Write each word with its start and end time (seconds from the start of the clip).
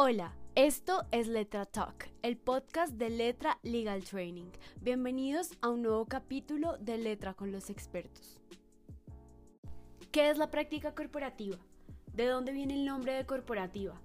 Hola, 0.00 0.32
esto 0.54 1.04
es 1.10 1.26
Letra 1.26 1.66
Talk, 1.66 2.08
el 2.22 2.36
podcast 2.36 2.92
de 2.92 3.10
Letra 3.10 3.58
Legal 3.64 4.04
Training. 4.04 4.46
Bienvenidos 4.80 5.58
a 5.60 5.70
un 5.70 5.82
nuevo 5.82 6.06
capítulo 6.06 6.78
de 6.78 6.98
Letra 6.98 7.34
con 7.34 7.50
los 7.50 7.68
expertos. 7.68 8.38
¿Qué 10.12 10.30
es 10.30 10.38
la 10.38 10.52
práctica 10.52 10.94
corporativa? 10.94 11.58
¿De 12.12 12.26
dónde 12.26 12.52
viene 12.52 12.74
el 12.74 12.84
nombre 12.84 13.12
de 13.12 13.26
corporativa? 13.26 14.00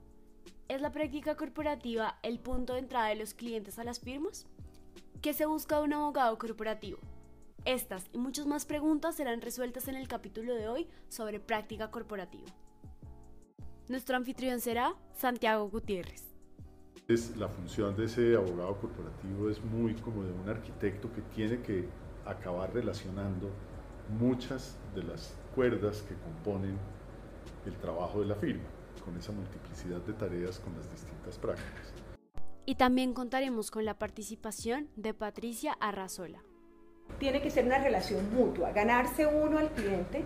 ¿Es 0.68 0.82
la 0.82 0.92
práctica 0.92 1.36
corporativa 1.36 2.18
el 2.24 2.40
punto 2.40 2.74
de 2.74 2.80
entrada 2.80 3.10
de 3.10 3.16
los 3.18 3.36
clientes 3.36 3.78
a 3.78 3.84
las 3.84 4.00
firmas? 4.00 4.48
¿Qué 5.22 5.34
se 5.34 5.46
busca 5.46 5.78
de 5.78 5.84
un 5.84 5.94
abogado 5.94 6.40
corporativo? 6.40 6.98
Estas 7.66 8.10
y 8.14 8.18
muchas 8.18 8.48
más 8.48 8.66
preguntas 8.66 9.16
serán 9.16 9.42
resueltas 9.42 9.88
en 9.88 9.96
el 9.96 10.08
capítulo 10.08 10.56
de 10.56 10.68
hoy 10.68 10.88
sobre 11.08 11.40
práctica 11.40 11.92
corporativa. 11.92 12.52
Nuestro 13.90 14.16
anfitrión 14.16 14.62
será 14.62 14.96
Santiago 15.14 15.70
Gutiérrez. 15.70 16.24
Es, 17.10 17.36
la 17.36 17.50
función 17.50 17.98
de 17.98 18.06
ese 18.06 18.34
abogado 18.34 18.78
corporativo 18.78 19.50
es 19.50 19.62
muy 19.62 19.94
como 19.96 20.24
de 20.24 20.32
un 20.32 20.48
arquitecto 20.48 21.12
que 21.12 21.22
tiene 21.36 21.62
que 21.62 21.90
acabar 22.26 22.74
relacionando 22.74 23.50
muchas 24.18 24.78
de 24.96 25.04
las 25.04 25.38
cuerdas 25.54 26.02
que 26.04 26.16
componen 26.16 26.78
el 27.66 27.76
trabajo 27.80 28.22
de 28.22 28.28
la 28.28 28.36
firma, 28.36 28.64
con 29.04 29.18
esa 29.18 29.34
multiplicidad 29.34 30.00
de 30.00 30.14
tareas 30.14 30.60
con 30.60 30.74
las 30.78 30.90
distintas 30.90 31.38
prácticas. 31.38 31.94
Y 32.66 32.76
también 32.76 33.14
contaremos 33.14 33.70
con 33.70 33.84
la 33.84 34.00
participación 34.00 34.88
de 34.96 35.14
Patricia 35.14 35.74
Arrazola. 35.82 36.42
Tiene 37.20 37.42
que 37.42 37.52
ser 37.52 37.66
una 37.66 37.80
relación 37.80 38.34
mutua, 38.34 38.72
ganarse 38.72 39.26
uno 39.26 39.60
al 39.60 39.72
cliente 39.72 40.24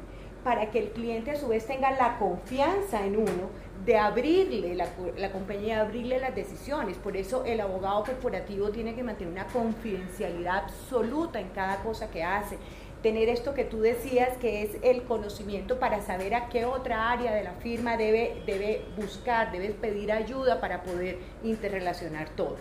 para 0.47 0.71
que 0.71 0.79
el 0.79 0.91
cliente 0.91 1.31
a 1.31 1.35
su 1.35 1.49
vez 1.49 1.67
tenga 1.67 1.91
la 1.91 2.17
confianza 2.17 3.05
en 3.05 3.17
uno 3.17 3.49
de 3.85 3.97
abrirle 3.97 4.75
la, 4.75 4.87
la 5.17 5.29
compañía, 5.33 5.81
abrirle 5.81 6.21
las 6.21 6.33
decisiones. 6.33 6.95
Por 6.95 7.17
eso 7.17 7.43
el 7.43 7.59
abogado 7.59 8.05
corporativo 8.05 8.69
tiene 8.69 8.95
que 8.95 9.03
mantener 9.03 9.33
una 9.33 9.47
confidencialidad 9.47 10.63
absoluta 10.63 11.41
en 11.41 11.49
cada 11.49 11.83
cosa 11.83 12.09
que 12.09 12.23
hace. 12.23 12.57
Tener 13.03 13.27
esto 13.27 13.53
que 13.53 13.65
tú 13.65 13.81
decías, 13.81 14.37
que 14.37 14.63
es 14.63 14.77
el 14.83 15.03
conocimiento 15.03 15.79
para 15.79 15.99
saber 15.99 16.33
a 16.33 16.47
qué 16.47 16.63
otra 16.63 17.11
área 17.11 17.33
de 17.33 17.43
la 17.43 17.51
firma 17.55 17.97
debe, 17.97 18.41
debe 18.45 18.85
buscar, 18.95 19.51
debe 19.51 19.71
pedir 19.71 20.13
ayuda 20.13 20.61
para 20.61 20.81
poder 20.81 21.17
interrelacionar 21.43 22.29
todo. 22.29 22.55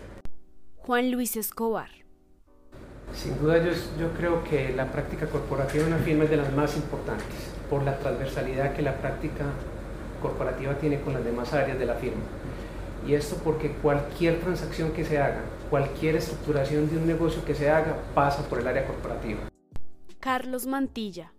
Juan 0.78 1.12
Luis 1.12 1.37
Escobar. 1.37 1.91
Sin 3.15 3.39
duda 3.39 3.59
yo, 3.59 3.71
yo 3.97 4.12
creo 4.15 4.43
que 4.43 4.71
la 4.71 4.91
práctica 4.91 5.28
corporativa 5.28 5.84
en 5.84 5.93
una 5.93 6.03
firma 6.03 6.25
es 6.25 6.31
de 6.31 6.37
las 6.37 6.53
más 6.53 6.77
importantes 6.77 7.56
por 7.69 7.83
la 7.83 7.98
transversalidad 7.98 8.75
que 8.75 8.83
la 8.83 8.97
práctica 8.97 9.45
corporativa 10.20 10.75
tiene 10.75 11.00
con 11.00 11.12
las 11.12 11.25
demás 11.25 11.53
áreas 11.53 11.78
de 11.78 11.86
la 11.86 11.95
firma. 11.95 12.22
Y 13.06 13.14
esto 13.14 13.36
porque 13.45 13.70
cualquier 13.70 14.41
transacción 14.41 14.92
que 14.92 15.05
se 15.05 15.19
haga, 15.19 15.41
cualquier 15.70 16.17
estructuración 16.17 16.91
de 16.91 16.97
un 16.97 17.06
negocio 17.06 17.44
que 17.44 17.55
se 17.55 17.70
haga, 17.70 17.97
pasa 18.14 18.48
por 18.48 18.59
el 18.59 18.67
área 18.67 18.87
corporativa. 18.87 19.41
Carlos 20.19 20.67
Mantilla. 20.67 21.33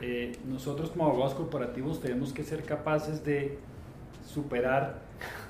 Eh, 0.00 0.32
nosotros 0.46 0.90
como 0.90 1.06
abogados 1.06 1.34
corporativos 1.34 2.00
tenemos 2.00 2.32
que 2.32 2.42
ser 2.42 2.62
capaces 2.62 3.24
de 3.24 3.58
superar 4.26 5.00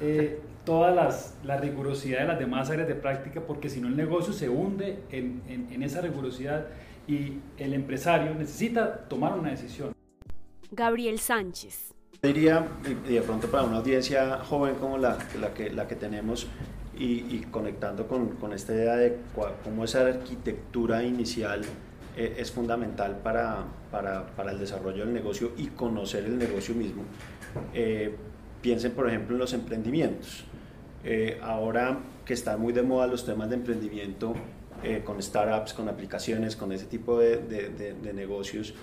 eh, 0.00 0.40
toda 0.64 0.90
las, 0.90 1.34
la 1.44 1.56
rigurosidad 1.56 2.20
de 2.20 2.26
las 2.26 2.38
demás 2.38 2.70
áreas 2.70 2.88
de 2.88 2.94
práctica, 2.94 3.42
porque 3.46 3.68
si 3.68 3.80
no 3.80 3.88
el 3.88 3.96
negocio 3.96 4.32
se 4.32 4.48
hunde 4.48 5.00
en, 5.10 5.42
en, 5.48 5.72
en 5.72 5.82
esa 5.82 6.00
rigurosidad 6.00 6.66
y 7.06 7.38
el 7.58 7.74
empresario 7.74 8.34
necesita 8.34 9.08
tomar 9.08 9.38
una 9.38 9.50
decisión. 9.50 9.92
Gabriel 10.70 11.18
Sánchez. 11.18 11.92
Diría, 12.22 12.66
y 13.08 13.14
de 13.14 13.22
pronto 13.22 13.50
para 13.50 13.64
una 13.64 13.78
audiencia 13.78 14.38
joven 14.44 14.74
como 14.74 14.98
la, 14.98 15.18
la, 15.40 15.54
que, 15.54 15.70
la 15.70 15.88
que 15.88 15.96
tenemos 15.96 16.46
y, 16.96 17.34
y 17.34 17.46
conectando 17.50 18.06
con, 18.06 18.36
con, 18.36 18.52
esta 18.52 18.74
idea 18.74 18.96
de 18.96 19.16
cómo 19.64 19.84
esa 19.84 20.06
arquitectura 20.06 21.02
inicial 21.02 21.62
eh, 22.16 22.34
es 22.38 22.52
fundamental 22.52 23.20
para, 23.22 23.64
para, 23.90 24.26
para, 24.36 24.52
el 24.52 24.58
desarrollo 24.58 25.04
del 25.04 25.14
negocio 25.14 25.52
y 25.56 25.68
conocer 25.68 26.24
el 26.24 26.38
negocio 26.38 26.74
mismo. 26.74 27.04
Eh, 27.72 28.14
piensen, 28.60 28.92
por 28.92 29.08
ejemplo, 29.08 29.34
en 29.34 29.40
los 29.40 29.54
emprendimientos. 29.54 30.44
Eh, 31.02 31.38
ahora 31.42 32.00
que 32.26 32.34
están 32.34 32.60
muy 32.60 32.74
de 32.74 32.82
moda 32.82 33.06
los 33.06 33.24
temas 33.24 33.48
de 33.48 33.56
emprendimiento 33.56 34.34
eh, 34.82 35.02
con 35.04 35.22
startups, 35.22 35.72
con 35.72 35.88
aplicaciones, 35.88 36.54
con 36.54 36.72
ese 36.72 36.84
tipo 36.84 37.18
de, 37.18 37.38
de, 37.38 37.70
de, 37.70 37.94
de 37.94 38.12
negocios, 38.12 38.74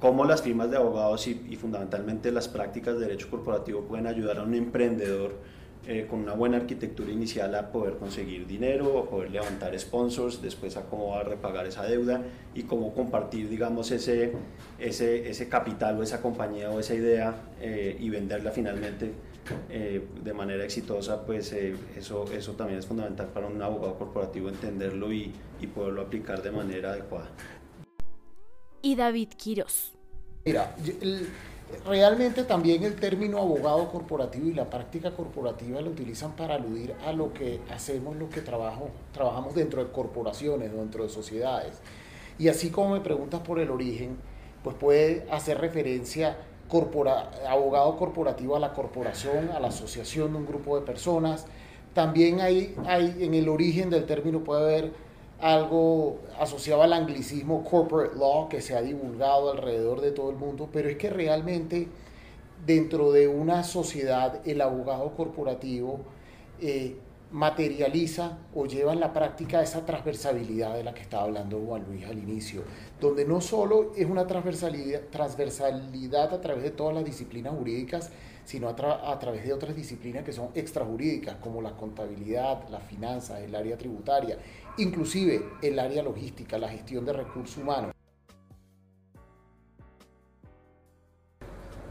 cómo 0.00 0.24
las 0.24 0.42
firmas 0.42 0.70
de 0.70 0.78
abogados 0.78 1.28
y, 1.28 1.34
fundamentalmente 1.56 2.32
las 2.32 2.48
prácticas 2.48 2.94
de 2.94 3.02
derecho 3.02 3.30
corporativo 3.30 3.82
pueden 3.82 4.06
ayudar 4.06 4.38
a 4.38 4.42
un 4.42 4.54
emprendedor 4.54 5.34
eh, 5.86 6.06
con 6.08 6.20
una 6.20 6.32
buena 6.32 6.56
arquitectura 6.56 7.10
inicial 7.10 7.54
a 7.54 7.70
poder 7.70 7.96
conseguir 7.96 8.46
dinero, 8.46 8.98
a 8.98 9.10
poder 9.10 9.30
levantar 9.30 9.78
sponsors, 9.78 10.42
después 10.42 10.76
a 10.76 10.82
cómo 10.82 11.08
va 11.08 11.20
a 11.20 11.24
repagar 11.24 11.66
esa 11.66 11.84
deuda 11.84 12.22
y 12.54 12.64
cómo 12.64 12.94
compartir, 12.94 13.48
digamos, 13.48 13.90
ese, 13.90 14.32
ese, 14.78 15.28
ese 15.28 15.48
capital 15.48 15.98
o 15.98 16.02
esa 16.02 16.20
compañía 16.20 16.70
o 16.70 16.80
esa 16.80 16.94
idea 16.94 17.34
eh, 17.60 17.96
y 17.98 18.10
venderla 18.10 18.50
finalmente 18.50 19.12
eh, 19.70 20.06
de 20.22 20.32
manera 20.34 20.64
exitosa, 20.64 21.24
pues 21.24 21.52
eso, 21.96 22.24
eso 22.32 22.52
también 22.52 22.78
es 22.78 22.86
fundamental 22.86 23.28
para 23.28 23.46
un 23.46 23.60
abogado 23.60 23.98
corporativo 23.98 24.48
entenderlo 24.48 25.12
y, 25.12 25.32
y 25.60 25.66
poderlo 25.66 26.02
aplicar 26.02 26.42
de 26.42 26.52
manera 26.52 26.92
adecuada 26.92 27.30
y 28.82 28.96
David 28.96 29.28
Quiros. 29.36 29.92
Mira, 30.44 30.74
realmente 31.86 32.44
también 32.44 32.84
el 32.84 32.96
término 32.96 33.38
abogado 33.38 33.90
corporativo 33.90 34.48
y 34.48 34.54
la 34.54 34.68
práctica 34.68 35.12
corporativa 35.12 35.80
lo 35.80 35.90
utilizan 35.90 36.32
para 36.32 36.54
aludir 36.54 36.94
a 37.06 37.12
lo 37.12 37.32
que 37.32 37.60
hacemos, 37.70 38.16
lo 38.16 38.28
que 38.28 38.40
trabajo, 38.40 38.90
trabajamos 39.12 39.54
dentro 39.54 39.84
de 39.84 39.90
corporaciones, 39.90 40.72
dentro 40.72 41.04
de 41.04 41.10
sociedades. 41.10 41.80
Y 42.38 42.48
así 42.48 42.70
como 42.70 42.94
me 42.94 43.00
preguntas 43.00 43.40
por 43.40 43.60
el 43.60 43.70
origen, 43.70 44.16
pues 44.62 44.76
puede 44.76 45.26
hacer 45.30 45.60
referencia 45.60 46.38
corpora, 46.68 47.30
abogado 47.48 47.96
corporativo 47.96 48.56
a 48.56 48.60
la 48.60 48.72
corporación, 48.72 49.50
a 49.50 49.60
la 49.60 49.68
asociación 49.68 50.32
de 50.32 50.38
un 50.38 50.46
grupo 50.46 50.78
de 50.78 50.86
personas. 50.86 51.46
También 51.92 52.40
hay, 52.40 52.74
hay 52.86 53.16
en 53.20 53.34
el 53.34 53.48
origen 53.48 53.90
del 53.90 54.06
término 54.06 54.40
puede 54.40 54.62
haber 54.62 54.92
algo 55.40 56.18
asociado 56.38 56.82
al 56.82 56.92
anglicismo 56.92 57.64
corporate 57.64 58.16
law 58.16 58.48
que 58.48 58.60
se 58.60 58.76
ha 58.76 58.82
divulgado 58.82 59.52
alrededor 59.52 60.00
de 60.00 60.12
todo 60.12 60.30
el 60.30 60.36
mundo, 60.36 60.68
pero 60.72 60.88
es 60.88 60.96
que 60.96 61.10
realmente 61.10 61.88
dentro 62.66 63.10
de 63.12 63.26
una 63.28 63.64
sociedad 63.64 64.40
el 64.46 64.60
abogado 64.60 65.14
corporativo 65.14 66.00
eh, 66.60 66.96
materializa 67.32 68.38
o 68.54 68.66
lleva 68.66 68.92
en 68.92 69.00
la 69.00 69.12
práctica 69.12 69.62
esa 69.62 69.86
transversalidad 69.86 70.74
de 70.74 70.82
la 70.82 70.92
que 70.92 71.02
estaba 71.02 71.24
hablando 71.24 71.60
Juan 71.60 71.84
Luis 71.88 72.04
al 72.04 72.18
inicio, 72.18 72.62
donde 73.00 73.24
no 73.24 73.40
solo 73.40 73.92
es 73.96 74.06
una 74.06 74.26
transversalidad, 74.26 75.02
transversalidad 75.10 76.34
a 76.34 76.40
través 76.40 76.64
de 76.64 76.70
todas 76.70 76.94
las 76.94 77.04
disciplinas 77.04 77.54
jurídicas, 77.54 78.10
sino 78.44 78.68
a, 78.68 78.72
a, 79.12 79.18
través 79.20 79.44
de 79.44 79.52
otras 79.52 79.76
disciplinas 79.76 80.24
que 80.24 80.32
son 80.32 80.48
extrajurídicas, 80.56 81.36
como 81.36 81.62
la 81.62 81.76
contabilidad, 81.76 82.68
la 82.68 82.80
finanza, 82.80 83.38
el 83.40 83.54
área 83.54 83.78
tributaria, 83.78 84.36
inclusive 84.80 85.44
el 85.62 85.78
área 85.78 86.02
logística, 86.02 86.58
la 86.58 86.68
gestión 86.68 87.04
de 87.04 87.12
recursos 87.12 87.56
humanos. 87.58 87.92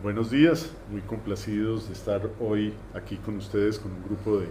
Buenos 0.02 0.32
días, 0.32 0.72
muy 0.90 1.02
complacidos 1.02 1.88
de 1.88 1.94
estar 1.94 2.22
hoy 2.40 2.74
aquí 2.94 3.18
con 3.18 3.38
ustedes 3.38 3.78
con 3.78 3.92
un 3.92 4.04
grupo 4.04 4.40
de 4.40 4.48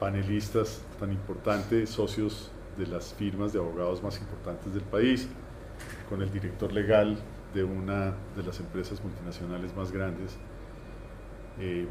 panelistas 0.00 0.82
tan 0.98 1.12
importantes, 1.12 1.90
socios 1.90 2.50
de 2.78 2.86
las 2.86 3.12
firmas 3.14 3.52
de 3.52 3.58
abogados 3.58 4.02
más 4.02 4.18
importantes 4.18 4.72
del 4.72 4.82
país, 4.82 5.28
con 6.08 6.22
el 6.22 6.32
director 6.32 6.72
legal 6.72 7.18
de 7.52 7.64
una 7.64 8.14
de 8.34 8.42
las 8.42 8.58
empresas 8.60 9.02
multinacionales 9.04 9.76
más 9.76 9.92
grandes, 9.92 10.36
eh, 11.60 11.86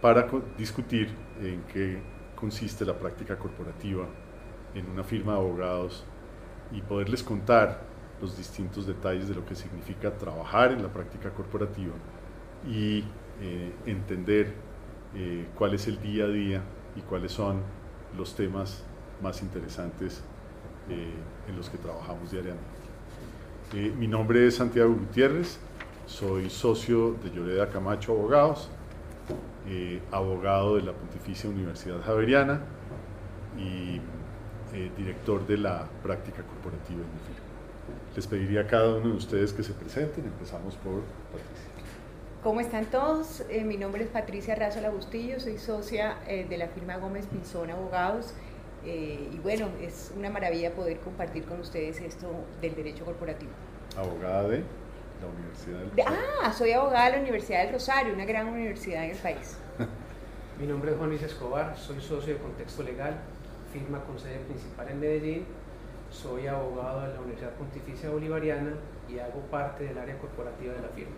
para 0.00 0.28
discutir 0.58 1.08
en 1.40 1.62
qué 1.72 2.02
consiste 2.36 2.84
la 2.84 2.98
práctica 2.98 3.38
corporativa 3.38 4.06
en 4.74 4.88
una 4.90 5.04
firma 5.04 5.32
de 5.32 5.38
abogados 5.38 6.04
y 6.72 6.80
poderles 6.80 7.22
contar 7.22 7.82
los 8.20 8.36
distintos 8.36 8.86
detalles 8.86 9.28
de 9.28 9.34
lo 9.34 9.44
que 9.44 9.54
significa 9.54 10.16
trabajar 10.16 10.72
en 10.72 10.82
la 10.82 10.88
práctica 10.88 11.30
corporativa 11.30 11.94
y 12.66 13.04
eh, 13.40 13.72
entender 13.86 14.54
eh, 15.14 15.46
cuál 15.56 15.74
es 15.74 15.88
el 15.88 16.00
día 16.00 16.24
a 16.24 16.28
día 16.28 16.62
y 16.96 17.00
cuáles 17.00 17.32
son 17.32 17.60
los 18.16 18.34
temas 18.34 18.84
más 19.22 19.42
interesantes 19.42 20.22
eh, 20.88 21.12
en 21.48 21.56
los 21.56 21.70
que 21.70 21.78
trabajamos 21.78 22.30
diariamente. 22.30 22.64
Eh, 23.74 23.92
mi 23.96 24.06
nombre 24.06 24.46
es 24.46 24.56
Santiago 24.56 24.92
Gutiérrez, 24.92 25.58
soy 26.06 26.50
socio 26.50 27.16
de 27.24 27.30
Lloreda 27.30 27.68
Camacho 27.68 28.12
Abogados, 28.12 28.68
eh, 29.68 30.02
abogado 30.10 30.76
de 30.76 30.82
la 30.82 30.92
Pontificia 30.92 31.48
Universidad 31.48 32.02
Javeriana 32.02 32.60
y 33.56 34.00
director 34.72 35.46
de 35.46 35.58
la 35.58 35.88
práctica 36.02 36.42
corporativa 36.42 37.00
en 37.00 37.12
mi 37.12 37.20
firma. 37.26 37.52
Les 38.14 38.26
pediría 38.26 38.62
a 38.62 38.66
cada 38.66 38.96
uno 38.96 39.08
de 39.08 39.16
ustedes 39.16 39.52
que 39.52 39.62
se 39.62 39.72
presenten. 39.72 40.24
Empezamos 40.24 40.76
por 40.76 41.02
Patricia. 41.30 41.72
¿Cómo 42.42 42.60
están 42.60 42.86
todos? 42.86 43.44
Eh, 43.48 43.62
mi 43.62 43.76
nombre 43.76 44.02
es 44.02 44.10
Patricia 44.10 44.56
Razo 44.56 44.80
Lagustillo, 44.80 45.38
soy 45.38 45.58
socia 45.58 46.16
eh, 46.26 46.44
de 46.48 46.58
la 46.58 46.66
firma 46.66 46.96
Gómez 46.96 47.26
Pinzón 47.26 47.70
Abogados 47.70 48.34
eh, 48.84 49.28
y 49.32 49.38
bueno, 49.38 49.68
es 49.80 50.12
una 50.16 50.28
maravilla 50.28 50.72
poder 50.74 50.98
compartir 50.98 51.44
con 51.44 51.60
ustedes 51.60 52.00
esto 52.00 52.26
del 52.60 52.74
derecho 52.74 53.04
corporativo. 53.04 53.52
Abogada 53.96 54.48
de 54.48 54.64
la 55.20 55.28
Universidad 55.38 55.78
del 55.78 55.90
Rosario. 55.90 56.20
ah, 56.42 56.52
soy 56.52 56.72
abogada 56.72 57.04
de 57.04 57.12
la 57.12 57.22
Universidad 57.22 57.62
del 57.62 57.74
Rosario, 57.74 58.12
una 58.12 58.24
gran 58.24 58.48
universidad 58.48 59.04
en 59.04 59.10
el 59.12 59.18
país. 59.18 59.56
mi 60.58 60.66
nombre 60.66 60.90
es 60.90 60.96
Juan 60.96 61.10
Luis 61.10 61.22
Escobar, 61.22 61.78
soy 61.78 62.00
socio 62.00 62.34
de 62.34 62.40
Contexto 62.40 62.82
Legal, 62.82 63.20
firma 63.72 64.04
con 64.04 64.18
sede 64.18 64.38
principal 64.40 64.88
en 64.88 65.00
Medellín, 65.00 65.44
soy 66.10 66.46
abogado 66.46 67.02
de 67.02 67.14
la 67.14 67.20
Universidad 67.20 67.52
Pontificia 67.52 68.10
Bolivariana 68.10 68.74
y 69.08 69.18
hago 69.18 69.40
parte 69.50 69.84
del 69.84 69.98
área 69.98 70.18
corporativa 70.18 70.74
de 70.74 70.82
la 70.82 70.88
firma. 70.88 71.16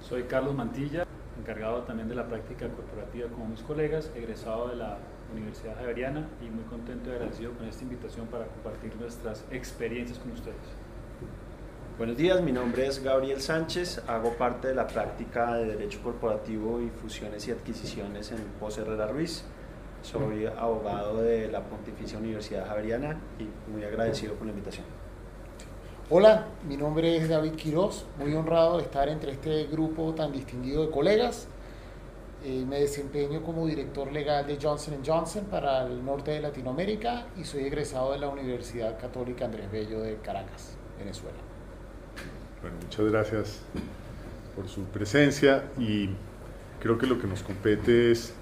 Soy 0.00 0.24
Carlos 0.24 0.54
Mantilla, 0.54 1.06
encargado 1.38 1.82
también 1.82 2.08
de 2.08 2.14
la 2.14 2.26
práctica 2.26 2.68
corporativa 2.68 3.28
con 3.28 3.50
mis 3.50 3.62
colegas, 3.62 4.10
egresado 4.14 4.68
de 4.68 4.76
la 4.76 4.98
Universidad 5.32 5.76
Javeriana 5.76 6.28
y 6.42 6.50
muy 6.50 6.64
contento 6.64 7.08
y 7.10 7.14
agradecido 7.14 7.52
con 7.52 7.66
esta 7.66 7.82
invitación 7.84 8.26
para 8.26 8.44
compartir 8.46 8.94
nuestras 8.96 9.44
experiencias 9.50 10.18
con 10.18 10.32
ustedes. 10.32 10.56
Buenos 11.96 12.16
días, 12.16 12.42
mi 12.42 12.52
nombre 12.52 12.86
es 12.86 13.02
Gabriel 13.02 13.40
Sánchez, 13.40 14.02
hago 14.06 14.36
parte 14.36 14.68
de 14.68 14.74
la 14.74 14.86
práctica 14.86 15.54
de 15.54 15.66
Derecho 15.76 16.02
Corporativo 16.02 16.80
y 16.80 16.90
Fusiones 16.90 17.46
y 17.48 17.52
Adquisiciones 17.52 18.32
en 18.32 18.38
Pos 18.58 18.76
Herrera 18.76 19.06
Ruiz. 19.06 19.44
Soy 20.02 20.46
abogado 20.46 21.22
de 21.22 21.48
la 21.48 21.62
Pontificia 21.62 22.18
Universidad 22.18 22.66
Javeriana 22.66 23.20
y 23.38 23.70
muy 23.70 23.84
agradecido 23.84 24.34
por 24.34 24.46
la 24.46 24.52
invitación. 24.52 24.84
Hola, 26.10 26.46
mi 26.68 26.76
nombre 26.76 27.16
es 27.16 27.28
David 27.28 27.52
Quiroz, 27.52 28.04
muy 28.18 28.34
honrado 28.34 28.78
de 28.78 28.82
estar 28.82 29.08
entre 29.08 29.32
este 29.32 29.66
grupo 29.66 30.12
tan 30.12 30.32
distinguido 30.32 30.84
de 30.84 30.90
colegas. 30.90 31.46
Eh, 32.44 32.64
me 32.68 32.80
desempeño 32.80 33.42
como 33.44 33.64
director 33.66 34.10
legal 34.10 34.44
de 34.44 34.58
Johnson 34.60 34.96
Johnson 35.06 35.44
para 35.44 35.86
el 35.86 36.04
norte 36.04 36.32
de 36.32 36.40
Latinoamérica 36.40 37.28
y 37.38 37.44
soy 37.44 37.62
egresado 37.62 38.12
de 38.12 38.18
la 38.18 38.28
Universidad 38.28 39.00
Católica 39.00 39.44
Andrés 39.44 39.70
Bello 39.70 40.00
de 40.00 40.16
Caracas, 40.16 40.76
Venezuela. 40.98 41.38
Bueno, 42.60 42.76
muchas 42.82 43.06
gracias 43.06 43.60
por 44.56 44.68
su 44.68 44.82
presencia 44.86 45.62
y 45.78 46.10
creo 46.80 46.98
que 46.98 47.06
lo 47.06 47.20
que 47.20 47.28
nos 47.28 47.44
compete 47.44 48.10
es 48.10 48.34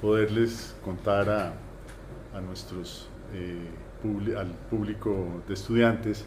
poderles 0.00 0.76
contar 0.84 1.28
a, 1.28 1.52
a 2.34 2.40
nuestros, 2.40 3.08
eh, 3.34 3.68
al 4.36 4.48
público 4.70 5.42
de 5.46 5.54
estudiantes 5.54 6.24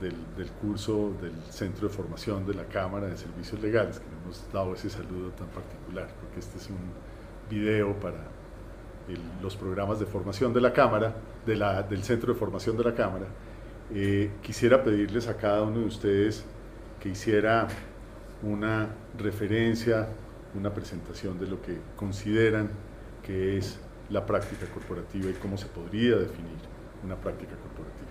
del, 0.00 0.50
curso 0.60 1.12
del 1.20 1.34
Centro 1.50 1.88
de 1.88 1.94
Formación 1.94 2.46
de 2.46 2.54
la 2.54 2.64
Cámara 2.64 3.06
de 3.06 3.16
Servicios 3.16 3.60
Legales, 3.60 3.98
que 3.98 4.06
hemos 4.22 4.44
dado 4.52 4.74
ese 4.74 4.90
saludo 4.90 5.30
tan 5.30 5.48
particular, 5.48 6.08
porque 6.20 6.40
este 6.40 6.58
es 6.58 6.68
un 6.68 6.76
video 7.50 7.98
para 7.98 8.18
los 9.40 9.56
programas 9.56 10.00
de 10.00 10.06
formación 10.06 10.52
de 10.52 10.60
la 10.60 10.72
Cámara, 10.72 11.14
de 11.46 11.56
la, 11.56 11.82
del 11.82 12.02
Centro 12.02 12.32
de 12.32 12.38
Formación 12.38 12.76
de 12.76 12.84
la 12.84 12.94
Cámara. 12.94 13.26
Eh, 13.94 14.32
quisiera 14.42 14.82
pedirles 14.82 15.28
a 15.28 15.36
cada 15.36 15.62
uno 15.62 15.80
de 15.80 15.86
ustedes 15.86 16.44
que 17.00 17.10
hiciera 17.10 17.68
una 18.42 18.88
referencia, 19.16 20.08
una 20.56 20.72
presentación 20.72 21.38
de 21.38 21.46
lo 21.46 21.60
que 21.62 21.78
consideran 21.96 22.70
que 23.24 23.58
es 23.58 23.78
la 24.08 24.24
práctica 24.24 24.66
corporativa 24.66 25.30
y 25.30 25.34
cómo 25.34 25.58
se 25.58 25.66
podría 25.66 26.16
definir 26.16 26.56
una 27.04 27.16
práctica 27.16 27.52
corporativa. 27.52 28.06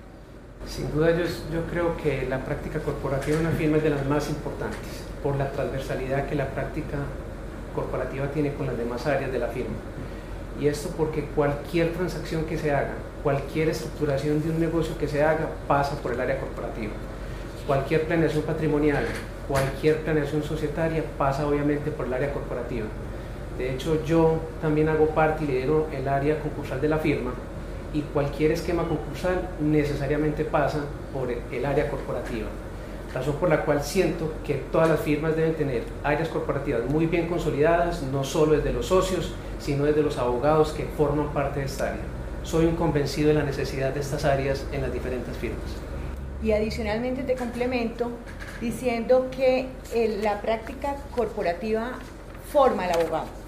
Sin 0.68 0.92
duda 0.92 1.12
yo, 1.12 1.25
yo 1.53 1.65
creo 1.69 1.95
que 1.97 2.27
la 2.27 2.44
práctica 2.44 2.80
corporativa 2.80 3.38
en 3.38 3.45
una 3.45 3.56
firma 3.56 3.77
es 3.77 3.83
de 3.83 3.89
las 3.92 4.06
más 4.07 4.30
importantes 4.30 5.03
por 5.24 5.36
la 5.36 5.51
transversalidad 5.51 6.27
que 6.27 6.36
la 6.36 6.47
práctica 6.47 6.97
corporativa 7.74 8.27
tiene 8.31 8.53
con 8.53 8.65
las 8.68 8.77
demás 8.77 9.06
áreas 9.06 9.31
de 9.31 9.39
la 9.39 9.47
firma. 9.47 9.75
Y 10.59 10.68
esto 10.68 10.89
porque 10.97 11.25
cualquier 11.36 11.94
transacción 11.94 12.45
que 12.45 12.57
se 12.57 12.74
haga, 12.74 12.94
cualquier 13.24 13.69
estructuración 13.69 14.42
de 14.42 14.50
un 14.50 14.59
negocio 14.59 14.97
que 14.97 15.07
se 15.07 15.24
haga 15.24 15.50
pasa 15.68 15.95
por 16.01 16.13
el 16.13 16.21
área 16.21 16.39
corporativa. 16.39 16.94
Cualquier 17.68 18.06
planeación 18.06 18.44
patrimonial, 18.44 19.06
cualquier 19.47 20.01
planeación 20.01 20.44
societaria 20.44 21.03
pasa 21.18 21.47
obviamente 21.47 21.92
por 21.92 22.07
el 22.07 22.13
área 22.13 22.33
corporativa. 22.33 22.88
De 23.57 23.74
hecho, 23.74 24.03
yo 24.06 24.39
también 24.62 24.89
hago 24.89 25.07
parte 25.07 25.45
y 25.45 25.47
lidero 25.47 25.88
el 25.94 26.07
área 26.07 26.39
concursal 26.39 26.81
de 26.81 26.89
la 26.89 26.97
firma 26.97 27.31
y 27.94 28.01
cualquier 28.01 28.51
esquema 28.51 28.83
concursal 28.83 29.50
necesariamente 29.62 30.44
pasa 30.44 30.80
por 31.13 31.30
el 31.31 31.65
área 31.65 31.89
corporativa. 31.89 32.47
Razón 33.13 33.36
por 33.36 33.47
la 33.47 33.62
cual 33.62 33.81
siento 33.81 34.33
que 34.45 34.56
todas 34.71 34.89
las 34.89 35.00
firmas 35.00 35.38
deben 35.38 35.53
tener 35.53 35.83
áreas 36.03 36.27
corporativas 36.27 36.83
muy 36.89 37.06
bien 37.06 37.30
consolidadas, 37.30 38.03
no 38.03 38.25
solo 38.25 38.57
desde 38.57 38.74
los 38.74 38.88
socios, 38.88 39.33
sino 39.57 39.86
desde 39.86 40.01
los 40.01 40.18
abogados 40.18 40.74
que 40.74 40.83
forman 40.97 41.30
parte 41.30 41.62
de 41.62 41.68
esta 41.68 41.92
área. 41.92 42.03
Soy 42.44 42.65
un 42.65 42.75
convencido 42.75 43.30
de 43.30 43.36
la 43.36 43.44
necesidad 43.44 43.94
de 43.94 44.01
estas 44.01 44.25
áreas 44.25 44.65
en 44.74 44.81
las 44.81 44.92
diferentes 44.92 45.36
firmas. 45.38 45.62
Y 46.43 46.51
adicionalmente 46.51 47.23
te 47.23 47.35
complemento 47.35 48.11
diciendo 48.61 49.29
que 49.31 49.67
eh, 49.93 50.19
la 50.21 50.41
práctica 50.41 50.95
corporativa 51.15 51.93
forma 52.51 52.83
al 52.83 52.91
abogado 52.91 53.45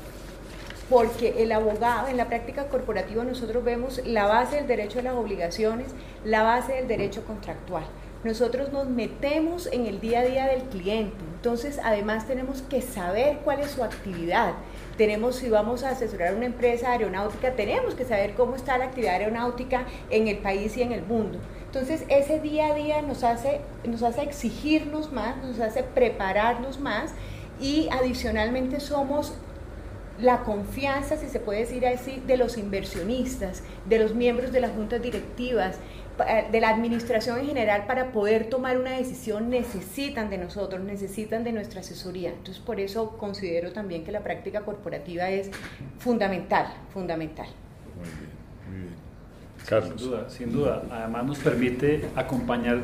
porque 0.89 1.43
el 1.43 1.51
abogado, 1.51 2.07
en 2.07 2.17
la 2.17 2.27
práctica 2.27 2.67
corporativa 2.67 3.23
nosotros 3.23 3.63
vemos 3.63 4.01
la 4.05 4.25
base 4.25 4.57
del 4.57 4.67
derecho 4.67 4.99
a 4.99 5.03
las 5.03 5.15
obligaciones, 5.15 5.87
la 6.23 6.43
base 6.43 6.73
del 6.73 6.87
derecho 6.87 7.25
contractual. 7.25 7.83
Nosotros 8.23 8.71
nos 8.71 8.87
metemos 8.87 9.67
en 9.71 9.85
el 9.85 9.99
día 9.99 10.21
a 10.21 10.25
día 10.25 10.47
del 10.47 10.63
cliente, 10.63 11.15
entonces 11.35 11.79
además 11.83 12.25
tenemos 12.25 12.61
que 12.63 12.81
saber 12.81 13.37
cuál 13.43 13.59
es 13.59 13.71
su 13.71 13.83
actividad. 13.83 14.53
Tenemos, 14.97 15.35
si 15.35 15.49
vamos 15.49 15.83
a 15.83 15.91
asesorar 15.91 16.33
una 16.33 16.47
empresa 16.47 16.91
aeronáutica, 16.91 17.51
tenemos 17.51 17.93
que 17.93 18.05
saber 18.05 18.33
cómo 18.33 18.55
está 18.55 18.77
la 18.77 18.85
actividad 18.85 19.15
aeronáutica 19.15 19.85
en 20.09 20.27
el 20.27 20.39
país 20.39 20.75
y 20.77 20.81
en 20.81 20.93
el 20.93 21.03
mundo. 21.03 21.37
Entonces 21.67 22.03
ese 22.09 22.39
día 22.39 22.67
a 22.67 22.73
día 22.73 23.01
nos 23.01 23.23
hace, 23.23 23.61
nos 23.87 24.01
hace 24.03 24.23
exigirnos 24.23 25.11
más, 25.11 25.37
nos 25.37 25.59
hace 25.59 25.83
prepararnos 25.83 26.79
más 26.79 27.11
y 27.59 27.87
adicionalmente 27.91 28.79
somos 28.79 29.33
la 30.19 30.43
confianza, 30.43 31.17
si 31.17 31.27
se 31.27 31.39
puede 31.39 31.59
decir 31.59 31.85
así, 31.85 32.23
de 32.25 32.37
los 32.37 32.57
inversionistas, 32.57 33.63
de 33.85 33.99
los 33.99 34.15
miembros 34.15 34.51
de 34.51 34.61
las 34.61 34.71
juntas 34.71 35.01
directivas, 35.01 35.77
de 36.51 36.59
la 36.59 36.69
administración 36.69 37.37
en 37.39 37.45
general 37.45 37.85
para 37.85 38.11
poder 38.11 38.49
tomar 38.49 38.79
una 38.79 38.97
decisión 38.97 39.51
necesitan 39.51 40.31
de 40.31 40.39
nosotros, 40.39 40.81
necesitan 40.81 41.43
de 41.43 41.51
nuestra 41.51 41.81
asesoría. 41.81 42.29
Entonces, 42.29 42.57
por 42.57 42.79
eso 42.79 43.17
considero 43.17 43.71
también 43.71 44.03
que 44.03 44.11
la 44.11 44.21
práctica 44.21 44.61
corporativa 44.61 45.29
es 45.29 45.51
fundamental, 45.99 46.73
fundamental. 46.92 47.47
Muy 47.95 48.09
bien, 48.09 48.31
muy 48.68 48.80
bien. 48.87 48.96
Carlos. 49.68 50.00
Sin 50.00 50.09
duda, 50.09 50.30
sin 50.30 50.52
duda. 50.52 50.83
Además 50.90 51.26
nos 51.26 51.40
permite 51.40 52.06
acompañar 52.16 52.81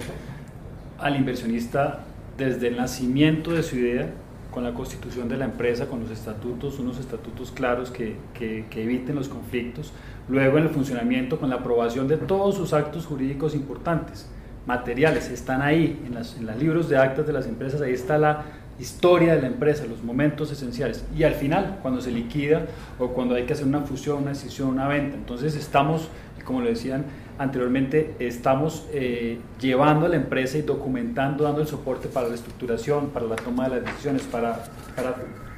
al 0.99 1.15
inversionista 1.15 1.99
desde 2.37 2.67
el 2.67 2.77
nacimiento 2.77 3.51
de 3.51 3.63
su 3.63 3.77
idea 3.77 4.09
con 4.51 4.63
la 4.63 4.73
constitución 4.73 5.27
de 5.27 5.37
la 5.37 5.45
empresa, 5.45 5.87
con 5.87 6.01
los 6.01 6.11
estatutos, 6.11 6.77
unos 6.77 6.99
estatutos 6.99 7.51
claros 7.51 7.89
que, 7.89 8.15
que, 8.33 8.65
eviten 8.75 9.15
los 9.15 9.27
conflictos, 9.27 9.91
luego 10.29 10.59
en 10.59 10.65
el 10.65 10.69
funcionamiento 10.69 11.39
con 11.39 11.49
la 11.49 11.57
aprobación 11.57 12.07
de 12.07 12.17
todos 12.17 12.55
sus 12.55 12.71
actos 12.71 13.07
jurídicos 13.07 13.55
importantes, 13.55 14.29
materiales, 14.67 15.29
están 15.29 15.63
ahí 15.63 15.99
en, 16.05 16.13
las, 16.13 16.37
en 16.37 16.45
los 16.45 16.55
libros 16.57 16.87
de 16.87 16.97
actas 16.97 17.25
de 17.25 17.33
las 17.33 17.47
empresas, 17.47 17.81
ahí 17.81 17.93
está 17.93 18.19
la 18.19 18.45
historia 18.79 19.35
de 19.35 19.41
la 19.41 19.47
empresa, 19.47 19.85
los 19.87 20.03
momentos 20.03 20.51
esenciales, 20.51 21.03
y 21.17 21.23
al 21.23 21.33
final, 21.33 21.79
cuando 21.81 21.99
se 21.99 22.11
liquida 22.11 22.67
o 22.99 23.09
cuando 23.09 23.33
hay 23.33 23.45
que 23.45 23.53
hacer 23.53 23.65
una 23.65 23.81
fusión, 23.81 24.19
una 24.19 24.29
decisión, 24.29 24.69
una 24.69 24.87
venta, 24.87 25.15
entonces 25.15 25.55
estamos, 25.55 26.09
como 26.43 26.61
le 26.61 26.71
decían, 26.71 27.05
anteriormente 27.37 28.15
estamos 28.19 28.87
eh, 28.91 29.39
llevando 29.59 30.05
a 30.05 30.09
la 30.09 30.15
empresa 30.15 30.57
y 30.57 30.61
documentando, 30.61 31.43
dando 31.43 31.61
el 31.61 31.67
soporte 31.67 32.07
para 32.07 32.27
la 32.27 32.35
estructuración, 32.35 33.09
para 33.09 33.25
la 33.25 33.35
toma 33.35 33.69
de 33.69 33.77
las 33.77 33.85
decisiones, 33.85 34.23
para, 34.23 34.63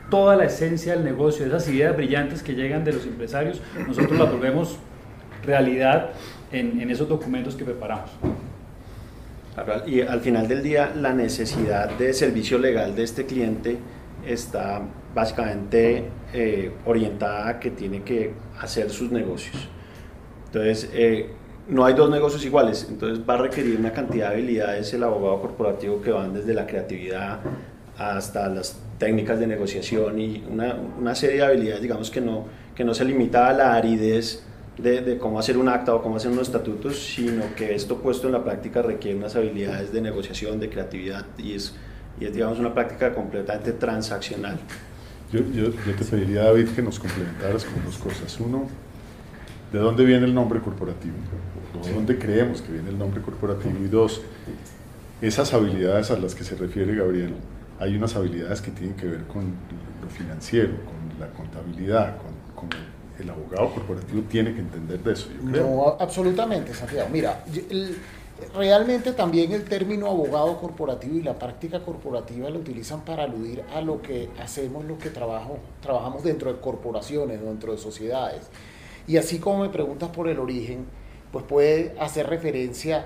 toda 0.10 0.36
la 0.36 0.46
esencia 0.46 0.94
del 0.94 1.04
negocio, 1.04 1.46
esas 1.46 1.68
ideas 1.68 1.96
brillantes 1.96 2.44
que 2.44 2.54
llegan 2.54 2.84
de 2.84 2.94
los 2.94 3.06
empresarios, 3.06 3.60
nosotros 3.88 4.20
las 4.20 4.32
volvemos 4.32 4.78
realidad 5.44 6.12
en, 6.52 6.80
en 6.80 6.92
esos 6.92 7.10
documentos 7.10 7.56
que 7.56 7.66
preparamos. 7.66 8.12
Y 9.88 10.02
al 10.02 10.20
final 10.20 10.48
del 10.48 10.62
día, 10.62 10.92
la 10.96 11.14
necesidad 11.14 11.90
de 11.98 12.14
servicio 12.14 12.60
legal 12.60 12.96
de 12.96 13.04
este 13.04 13.26
cliente 13.26 13.78
está 14.28 14.82
básicamente 15.14 16.10
eh, 16.34 16.72
orientada 16.86 17.48
a 17.48 17.60
que 17.60 17.72
tiene 17.72 18.04
que 18.04 18.34
hacer 18.60 18.90
sus 18.90 19.12
negocios. 19.12 19.70
Entonces, 20.56 20.90
eh, 20.94 21.28
no 21.68 21.84
hay 21.84 21.96
dos 21.96 22.10
negocios 22.10 22.46
iguales, 22.46 22.88
entonces 22.90 23.22
va 23.30 23.34
a 23.34 23.38
requerir 23.40 23.78
una 23.78 23.92
cantidad 23.92 24.30
de 24.30 24.36
habilidades 24.36 24.94
el 24.94 25.04
abogado 25.04 25.42
corporativo 25.42 26.02
que 26.02 26.12
van 26.12 26.34
desde 26.34 26.54
la 26.54 26.66
creatividad 26.66 27.42
hasta 27.98 28.48
las 28.48 28.80
técnicas 28.98 29.38
de 29.38 29.48
negociación 29.48 30.18
y 30.18 30.46
una, 30.50 31.14
serie 31.14 31.38
de 31.40 31.44
habilidades, 31.44 31.82
digamos, 31.82 32.10
que 32.10 32.22
no, 32.22 32.46
que 32.74 32.86
no 32.86 32.94
se 32.94 33.04
limita 33.04 33.50
a 33.50 33.54
la 33.54 33.74
aridez 33.74 34.44
de, 34.78 35.18
cómo 35.18 35.40
hacer 35.40 35.58
un 35.58 35.68
acta 35.68 35.94
o 35.94 36.02
cómo 36.02 36.16
hacer 36.16 36.32
unos 36.32 36.48
estatutos, 36.48 36.98
sino 37.04 37.54
que 37.58 37.76
esto 37.76 37.98
puesto 37.98 38.28
en 38.28 38.34
la 38.34 38.44
práctica 38.46 38.82
requiere 38.82 39.18
unas 39.18 39.36
habilidades 39.36 39.92
de 39.92 40.00
negociación, 40.00 40.62
de 40.62 40.70
creatividad 40.70 41.26
y 41.38 41.56
es, 41.56 41.76
y 42.18 42.24
es 42.28 42.34
digamos 42.34 42.60
una 42.60 42.74
práctica 42.74 43.14
completamente 43.14 43.74
transaccional. 43.74 44.58
Yo, 45.34 45.42
yo, 45.54 45.70
te 45.72 46.06
pediría, 46.06 46.44
David, 46.44 46.70
que 46.70 46.82
nos 46.82 46.98
complementaras 46.98 47.66
con 47.66 47.84
dos 47.84 47.98
cosas. 47.98 48.40
Uno, 48.40 48.70
¿de 49.76 49.82
dónde 49.82 50.06
viene 50.06 50.26
el 50.26 50.34
nombre 50.34 50.62
corporativo? 50.62 51.16
¿De 51.84 51.94
dónde 51.94 52.18
creemos 52.18 52.62
que 52.62 52.72
viene 52.72 52.90
el 52.90 52.98
nombre 52.98 53.22
corporativo? 53.22 53.78
Y 53.84 53.90
dos, 53.90 54.22
esas 55.22 55.54
habilidades 55.54 56.12
a 56.12 56.18
las 56.18 56.34
que 56.34 56.46
se 56.46 56.56
refiere 56.56 56.96
Gabriel, 56.96 57.34
hay 57.78 57.98
unas 57.98 58.16
habilidades 58.16 58.62
que 58.62 58.72
tienen 58.72 58.96
que 58.96 59.06
ver 59.06 59.24
con 59.26 59.44
lo 60.02 60.10
financiero, 60.10 60.76
con 60.86 61.20
la 61.20 61.28
contabilidad, 61.34 62.16
con, 62.56 62.70
el 63.20 63.30
abogado 63.30 63.74
corporativo 63.74 64.24
tiene 64.30 64.54
que 64.54 64.60
entender 64.60 65.00
de 65.00 65.14
eso, 65.14 65.30
yo 65.30 65.50
creo. 65.50 65.68
No, 65.68 65.98
absolutamente, 66.00 66.74
Santiago. 66.74 67.08
Mira, 67.12 67.46
realmente 68.54 69.14
también 69.14 69.54
el 69.54 69.64
término 69.64 70.08
abogado 70.08 70.60
corporativo 70.60 71.18
y 71.18 71.22
la 71.22 71.34
práctica 71.40 71.80
corporativa 71.80 72.50
lo 72.50 72.60
utilizan 72.60 73.06
para 73.06 73.24
aludir 73.24 73.64
a 73.74 73.80
lo 73.80 74.02
que 74.02 74.30
hacemos, 74.42 74.84
lo 74.84 74.98
que 74.98 75.10
trabajo, 75.10 75.60
trabajamos 75.82 76.24
dentro 76.24 76.52
de 76.52 76.60
corporaciones, 76.60 77.42
dentro 77.42 77.72
de 77.72 77.78
sociedades. 77.78 78.42
Y 79.08 79.18
así 79.18 79.40
como 79.40 79.64
me 79.64 79.70
preguntas 79.70 80.10
por 80.10 80.28
el 80.28 80.40
origen, 80.40 80.86
pues 81.32 81.46
puede 81.46 81.96
hacer 82.00 82.28
referencia 82.28 83.06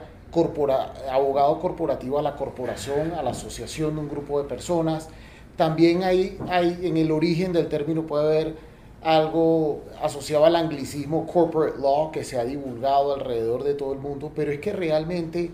abogado 1.12 1.60
corporativo 1.60 2.20
a 2.20 2.22
la 2.22 2.36
corporación, 2.36 3.14
a 3.14 3.24
la 3.24 3.32
asociación 3.32 3.96
de 3.96 4.02
un 4.02 4.10
grupo 4.10 4.42
de 4.42 4.48
personas. 4.48 5.10
También 5.56 6.04
hay, 6.04 6.38
hay 6.48 6.80
en 6.84 6.98
el 6.98 7.12
origen 7.12 7.52
del 7.52 7.68
término 7.68 8.04
puede 8.04 8.26
haber 8.26 8.56
algo 9.02 9.82
asociado 10.02 10.46
al 10.46 10.56
anglicismo 10.56 11.26
corporate 11.26 11.80
law 11.80 12.12
que 12.12 12.24
se 12.24 12.38
ha 12.38 12.44
divulgado 12.44 13.14
alrededor 13.14 13.64
de 13.64 13.74
todo 13.74 13.94
el 13.94 14.00
mundo, 14.00 14.32
pero 14.36 14.52
es 14.52 14.60
que 14.60 14.74
realmente 14.74 15.52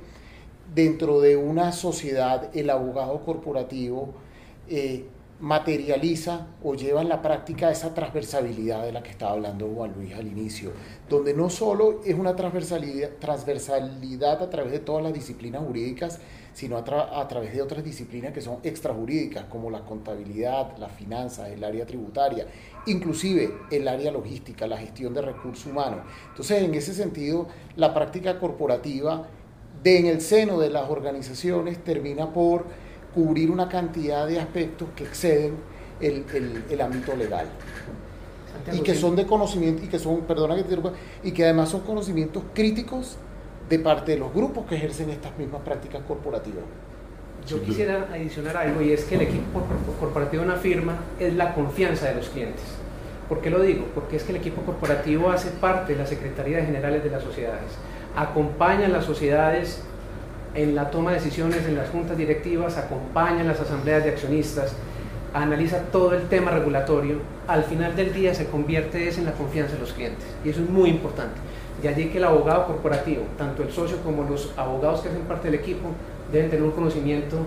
dentro 0.74 1.22
de 1.22 1.38
una 1.38 1.72
sociedad 1.72 2.50
el 2.56 2.70
abogado 2.70 3.24
corporativo 3.24 4.10
eh, 4.68 5.06
materializa 5.40 6.48
o 6.64 6.76
lleva 6.76 7.02
en 7.02 7.10
la 7.10 7.22
práctica 7.22 7.70
esa 7.70 7.94
transversalidad 7.94 8.84
de 8.84 8.94
la 8.94 9.04
que 9.04 9.12
estaba 9.12 9.34
hablando 9.34 9.68
Juan 9.68 9.94
Luis 9.94 10.14
al 10.14 10.28
inicio, 10.28 10.72
donde 11.10 11.34
no 11.34 11.50
solo 11.50 12.02
es 12.06 12.18
una 12.18 12.36
transversalidad, 12.36 13.10
transversalidad 13.20 14.42
a 14.42 14.50
través 14.50 14.72
de 14.72 14.80
todas 14.80 15.04
las 15.04 15.14
disciplinas 15.14 15.62
jurídicas, 15.64 16.22
sino 16.54 16.78
a, 16.78 17.28
través 17.28 17.54
de 17.54 17.62
otras 17.62 17.84
disciplinas 17.84 18.32
que 18.32 18.40
son 18.40 18.60
extrajurídicas, 18.64 19.44
como 19.46 19.70
la 19.70 19.82
contabilidad, 19.82 20.78
la 20.78 20.88
finanzas, 20.88 21.50
el 21.50 21.62
área 21.66 21.86
tributaria, 21.86 22.48
inclusive 22.86 23.54
el 23.72 23.86
área 23.90 24.10
logística, 24.10 24.66
la 24.66 24.78
gestión 24.78 25.14
de 25.14 25.22
recursos 25.22 25.66
humanos. 25.66 26.06
Entonces, 26.30 26.64
en 26.64 26.74
ese 26.74 26.94
sentido, 26.94 27.48
la 27.76 27.94
práctica 27.94 28.40
corporativa 28.40 29.28
de, 29.84 30.00
en 30.00 30.06
el 30.06 30.22
seno 30.22 30.58
de 30.58 30.70
las 30.70 30.90
organizaciones 30.90 31.84
termina 31.84 32.32
por 32.32 32.68
cubrir 33.16 33.50
una 33.50 33.70
cantidad 33.70 34.28
de 34.28 34.40
aspectos 34.40 34.90
que 34.96 35.06
exceden 35.06 35.56
el, 36.02 36.26
el, 36.34 36.64
el 36.70 36.82
ámbito 36.82 37.16
legal. 37.16 37.48
y 38.74 38.82
que 38.82 38.94
son 38.94 39.16
de 39.16 39.26
conocimiento, 39.26 39.84
y 39.84 39.88
que 39.88 39.98
son, 39.98 40.22
perdona 40.22 40.56
que 40.56 40.64
te 40.64 40.78
y 41.24 41.32
que 41.32 41.46
además 41.46 41.70
son 41.70 41.82
conocimientos 41.82 42.44
críticos 42.54 43.18
de 43.70 43.80
parte 43.80 44.12
de 44.12 44.18
los 44.20 44.34
grupos 44.34 44.66
que 44.66 44.76
ejercen 44.76 45.10
estas 45.10 45.36
mismas 45.38 45.62
prácticas 45.62 46.02
corporativas. 46.08 46.64
Yo 47.48 47.62
quisiera 47.62 48.08
adicionar 48.12 48.58
algo 48.58 48.82
y 48.82 48.92
es 48.92 49.06
que 49.06 49.16
el 49.16 49.22
equipo 49.22 49.62
corporativo 50.00 50.44
de 50.44 50.50
una 50.50 50.58
firma 50.58 50.98
es 51.20 51.34
la 51.36 51.54
confianza 51.54 52.08
de 52.08 52.16
los 52.16 52.30
clientes. 52.30 52.64
¿Por 53.30 53.42
qué 53.42 53.50
lo 53.50 53.62
digo? 53.62 53.86
Porque 53.94 54.18
es 54.18 54.24
que 54.24 54.32
el 54.32 54.38
equipo 54.38 54.62
corporativo 54.64 55.30
hace 55.30 55.50
parte 55.52 55.94
de 55.94 56.00
las 56.00 56.10
secretarías 56.10 56.66
generales 56.66 57.04
de 57.04 57.10
las 57.10 57.24
sociedades, 57.24 57.72
acompaña 58.16 58.86
a 58.86 58.90
las 58.90 59.06
sociedades 59.06 59.84
en 60.56 60.74
la 60.74 60.90
toma 60.90 61.12
de 61.12 61.18
decisiones 61.18 61.66
en 61.66 61.76
las 61.76 61.90
juntas 61.90 62.18
directivas, 62.18 62.78
acompaña 62.78 63.42
en 63.42 63.48
las 63.48 63.60
asambleas 63.60 64.04
de 64.04 64.12
accionistas, 64.12 64.74
analiza 65.34 65.80
todo 65.92 66.14
el 66.14 66.30
tema 66.30 66.52
regulatorio, 66.52 67.18
al 67.48 67.66
final 67.66 67.96
del 67.96 68.14
día 68.14 68.34
se 68.34 68.48
convierte 68.48 69.10
en 69.10 69.26
la 69.26 69.34
confianza 69.34 69.74
de 69.74 69.82
los 69.82 69.92
clientes 69.92 70.26
y 70.44 70.50
eso 70.50 70.62
es 70.62 70.70
muy 70.70 70.90
importante. 70.90 71.36
De 71.82 71.90
allí 71.90 72.08
que 72.08 72.18
el 72.20 72.24
abogado 72.24 72.68
corporativo, 72.68 73.24
tanto 73.38 73.62
el 73.62 73.72
socio 73.72 73.98
como 73.98 74.24
los 74.24 74.54
abogados 74.56 75.02
que 75.02 75.10
hacen 75.10 75.24
parte 75.24 75.52
del 75.52 75.60
equipo, 75.60 75.90
deben 76.32 76.50
tener 76.50 76.64
un 76.64 76.72
conocimiento 76.72 77.38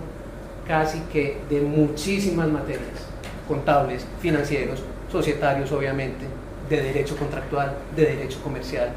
casi 0.67 0.99
que 1.11 1.39
de 1.49 1.61
muchísimas 1.61 2.47
materias, 2.47 3.07
contables, 3.47 4.05
financieros, 4.21 4.83
societarios 5.11 5.71
obviamente, 5.71 6.25
de 6.69 6.83
derecho 6.83 7.17
contractual, 7.17 7.73
de 7.95 8.05
derecho 8.05 8.39
comercial. 8.43 8.89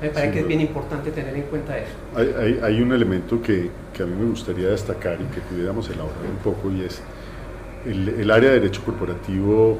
Me 0.00 0.08
parece 0.08 0.32
que 0.32 0.40
es 0.40 0.46
bien 0.46 0.60
importante 0.60 1.10
tener 1.10 1.34
en 1.36 1.42
cuenta 1.42 1.76
eso. 1.76 1.92
Hay, 2.16 2.34
hay, 2.38 2.60
hay 2.62 2.82
un 2.82 2.92
elemento 2.92 3.42
que, 3.42 3.70
que, 3.92 4.02
a 4.02 4.06
mí 4.06 4.14
me 4.18 4.30
gustaría 4.30 4.68
destacar 4.68 5.18
y 5.20 5.24
que 5.34 5.40
pudiéramos 5.40 5.88
elaborar 5.90 6.24
un 6.24 6.38
poco 6.38 6.70
y 6.72 6.82
es 6.82 7.02
el, 7.84 8.08
el 8.08 8.30
área 8.30 8.50
de 8.50 8.60
derecho 8.60 8.82
corporativo 8.84 9.78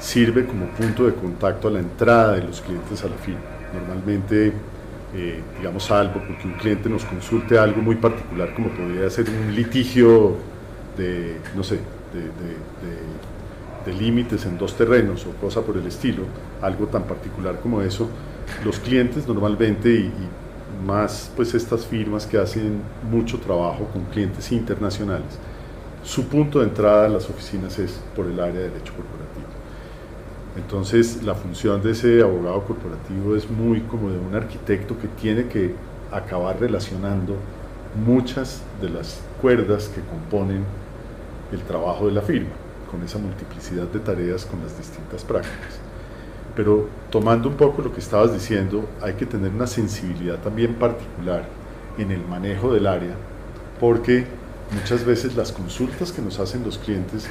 sirve 0.00 0.46
como 0.46 0.66
punto 0.68 1.06
de 1.06 1.14
contacto 1.14 1.68
a 1.68 1.70
la 1.70 1.80
entrada 1.80 2.34
de 2.34 2.44
los 2.44 2.60
clientes 2.60 3.04
a 3.04 3.08
la 3.08 3.16
firma. 3.16 3.40
Normalmente 3.72 4.52
eh, 5.14 5.40
digamos, 5.58 5.84
salvo 5.84 6.20
porque 6.26 6.46
un 6.46 6.54
cliente 6.54 6.88
nos 6.88 7.04
consulte 7.04 7.58
algo 7.58 7.80
muy 7.80 7.94
particular, 7.94 8.52
como 8.54 8.68
podría 8.68 9.08
ser 9.08 9.26
un 9.30 9.54
litigio 9.54 10.34
de, 10.96 11.36
no 11.54 11.62
sé, 11.62 11.76
de, 12.12 12.20
de, 12.20 13.86
de, 13.86 13.98
límites 13.98 14.44
en 14.46 14.58
dos 14.58 14.76
terrenos 14.76 15.24
o 15.26 15.30
cosa 15.40 15.62
por 15.62 15.76
el 15.76 15.86
estilo, 15.86 16.24
algo 16.60 16.86
tan 16.86 17.04
particular 17.04 17.60
como 17.62 17.82
eso, 17.82 18.08
los 18.64 18.78
clientes 18.78 19.26
normalmente 19.26 19.90
y, 19.90 20.12
más 20.84 21.30
pues 21.34 21.54
estas 21.54 21.86
firmas 21.86 22.26
que 22.26 22.38
hacen 22.38 22.80
mucho 23.10 23.38
trabajo 23.38 23.88
con 23.92 24.04
clientes 24.04 24.52
internacionales, 24.52 25.38
su 26.04 26.28
punto 26.28 26.60
de 26.60 26.66
entrada 26.66 27.06
a 27.06 27.08
las 27.08 27.28
oficinas 27.28 27.78
es 27.78 28.00
por 28.14 28.26
el 28.26 28.38
área 28.38 28.60
de 28.60 28.70
derecho 28.70 28.92
corporativo. 28.94 29.46
Entonces 30.56 31.22
la 31.22 31.34
función 31.34 31.82
de 31.82 31.92
ese 31.92 32.22
abogado 32.22 32.62
corporativo 32.64 33.36
es 33.36 33.50
muy 33.50 33.80
como 33.82 34.10
de 34.10 34.18
un 34.18 34.34
arquitecto 34.34 34.98
que 34.98 35.08
tiene 35.08 35.48
que 35.48 35.74
acabar 36.12 36.58
relacionando 36.60 37.36
muchas 38.04 38.62
de 38.80 38.90
las 38.90 39.20
cuerdas 39.40 39.88
que 39.88 40.00
componen 40.02 40.64
el 41.52 41.60
trabajo 41.62 42.06
de 42.06 42.12
la 42.12 42.22
firma, 42.22 42.50
con 42.90 43.02
esa 43.02 43.18
multiplicidad 43.18 43.84
de 43.84 44.00
tareas 44.00 44.44
con 44.44 44.60
las 44.60 44.76
distintas 44.76 45.24
prácticas. 45.24 45.85
Pero 46.56 46.88
tomando 47.10 47.48
un 47.48 47.56
poco 47.56 47.82
lo 47.82 47.92
que 47.92 48.00
estabas 48.00 48.32
diciendo, 48.32 48.88
hay 49.02 49.12
que 49.12 49.26
tener 49.26 49.52
una 49.52 49.66
sensibilidad 49.66 50.38
también 50.38 50.74
particular 50.74 51.44
en 51.98 52.10
el 52.10 52.26
manejo 52.26 52.72
del 52.72 52.86
área, 52.86 53.14
porque 53.78 54.26
muchas 54.72 55.04
veces 55.04 55.36
las 55.36 55.52
consultas 55.52 56.10
que 56.12 56.22
nos 56.22 56.40
hacen 56.40 56.64
los 56.64 56.78
clientes 56.78 57.28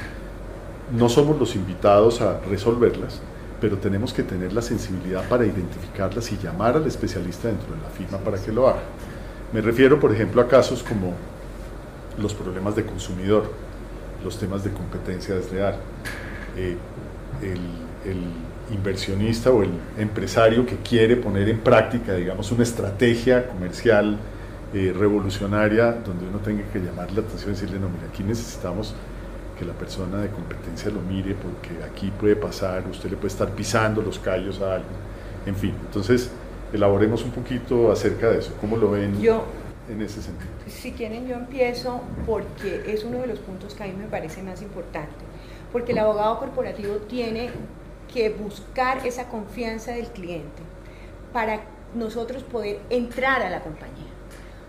no 0.96 1.08
somos 1.08 1.38
los 1.38 1.56
invitados 1.56 2.20
a 2.20 2.40
resolverlas, 2.48 3.20
pero 3.60 3.76
tenemos 3.78 4.12
que 4.12 4.22
tener 4.22 4.52
la 4.52 4.62
sensibilidad 4.62 5.28
para 5.28 5.44
identificarlas 5.44 6.30
y 6.30 6.38
llamar 6.38 6.76
al 6.76 6.86
especialista 6.86 7.48
dentro 7.48 7.74
de 7.74 7.82
la 7.82 7.88
firma 7.88 8.18
para 8.18 8.38
que 8.38 8.52
lo 8.52 8.68
haga. 8.68 8.82
Me 9.52 9.60
refiero, 9.60 9.98
por 9.98 10.12
ejemplo, 10.12 10.40
a 10.40 10.48
casos 10.48 10.82
como 10.82 11.14
los 12.18 12.34
problemas 12.34 12.76
de 12.76 12.84
consumidor, 12.84 13.50
los 14.24 14.38
temas 14.38 14.64
de 14.64 14.70
competencia 14.70 15.34
desleal, 15.34 15.76
eh, 16.56 16.76
el, 17.42 18.10
el, 18.10 18.24
inversionista 18.70 19.50
o 19.50 19.62
el 19.62 19.70
empresario 19.98 20.66
que 20.66 20.76
quiere 20.76 21.16
poner 21.16 21.48
en 21.48 21.60
práctica, 21.60 22.14
digamos, 22.14 22.50
una 22.52 22.62
estrategia 22.62 23.48
comercial 23.48 24.18
eh, 24.74 24.92
revolucionaria 24.96 25.92
donde 25.92 26.26
uno 26.26 26.38
tenga 26.38 26.64
que 26.72 26.80
llamar 26.80 27.12
la 27.12 27.20
atención 27.20 27.50
y 27.50 27.54
decirle, 27.54 27.78
no, 27.78 27.88
mira, 27.88 28.06
aquí 28.12 28.22
necesitamos 28.22 28.94
que 29.58 29.64
la 29.64 29.72
persona 29.72 30.20
de 30.20 30.28
competencia 30.28 30.90
lo 30.90 31.00
mire 31.00 31.34
porque 31.34 31.82
aquí 31.84 32.10
puede 32.10 32.36
pasar, 32.36 32.84
usted 32.90 33.10
le 33.10 33.16
puede 33.16 33.28
estar 33.28 33.50
pisando 33.50 34.02
los 34.02 34.18
callos 34.18 34.60
a 34.60 34.74
alguien, 34.74 34.92
en 35.46 35.54
fin. 35.54 35.74
Entonces, 35.86 36.30
elaboremos 36.72 37.24
un 37.24 37.30
poquito 37.30 37.90
acerca 37.90 38.30
de 38.30 38.40
eso, 38.40 38.52
¿cómo 38.60 38.76
lo 38.76 38.90
ven 38.90 39.20
yo, 39.20 39.44
en 39.88 40.02
ese 40.02 40.20
sentido? 40.20 40.50
Si 40.66 40.92
quieren, 40.92 41.26
yo 41.26 41.36
empiezo 41.36 42.02
porque 42.26 42.82
es 42.86 43.04
uno 43.04 43.18
de 43.18 43.28
los 43.28 43.38
puntos 43.38 43.74
que 43.74 43.84
a 43.84 43.86
mí 43.86 43.94
me 43.96 44.08
parece 44.08 44.42
más 44.42 44.60
importante, 44.62 45.14
porque 45.72 45.92
el 45.92 45.98
abogado 45.98 46.38
corporativo 46.38 46.96
tiene 47.08 47.50
que 48.16 48.30
buscar 48.30 49.06
esa 49.06 49.28
confianza 49.28 49.92
del 49.92 50.06
cliente 50.06 50.62
para 51.34 51.60
nosotros 51.94 52.42
poder 52.44 52.80
entrar 52.88 53.42
a 53.42 53.50
la 53.50 53.60
compañía. 53.60 54.06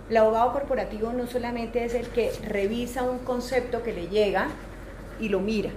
El 0.09 0.17
abogado 0.17 0.51
corporativo 0.51 1.13
no 1.13 1.27
solamente 1.27 1.85
es 1.85 1.93
el 1.93 2.07
que 2.09 2.33
revisa 2.43 3.03
un 3.03 3.19
concepto 3.19 3.83
que 3.83 3.93
le 3.93 4.09
llega 4.09 4.49
y 5.21 5.29
lo 5.29 5.39
mira. 5.39 5.69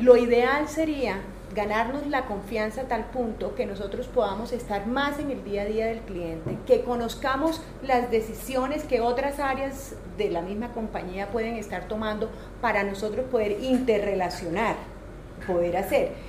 Lo 0.00 0.16
ideal 0.16 0.68
sería 0.68 1.16
ganarnos 1.52 2.06
la 2.06 2.26
confianza 2.26 2.82
a 2.82 2.84
tal 2.84 3.06
punto 3.06 3.56
que 3.56 3.66
nosotros 3.66 4.06
podamos 4.06 4.52
estar 4.52 4.86
más 4.86 5.18
en 5.18 5.32
el 5.32 5.42
día 5.42 5.62
a 5.62 5.64
día 5.64 5.86
del 5.86 5.98
cliente, 6.02 6.58
que 6.64 6.84
conozcamos 6.84 7.60
las 7.82 8.08
decisiones 8.08 8.84
que 8.84 9.00
otras 9.00 9.40
áreas 9.40 9.96
de 10.16 10.30
la 10.30 10.42
misma 10.42 10.72
compañía 10.72 11.32
pueden 11.32 11.56
estar 11.56 11.88
tomando 11.88 12.30
para 12.60 12.84
nosotros 12.84 13.26
poder 13.32 13.64
interrelacionar, 13.64 14.76
poder 15.44 15.76
hacer. 15.76 16.27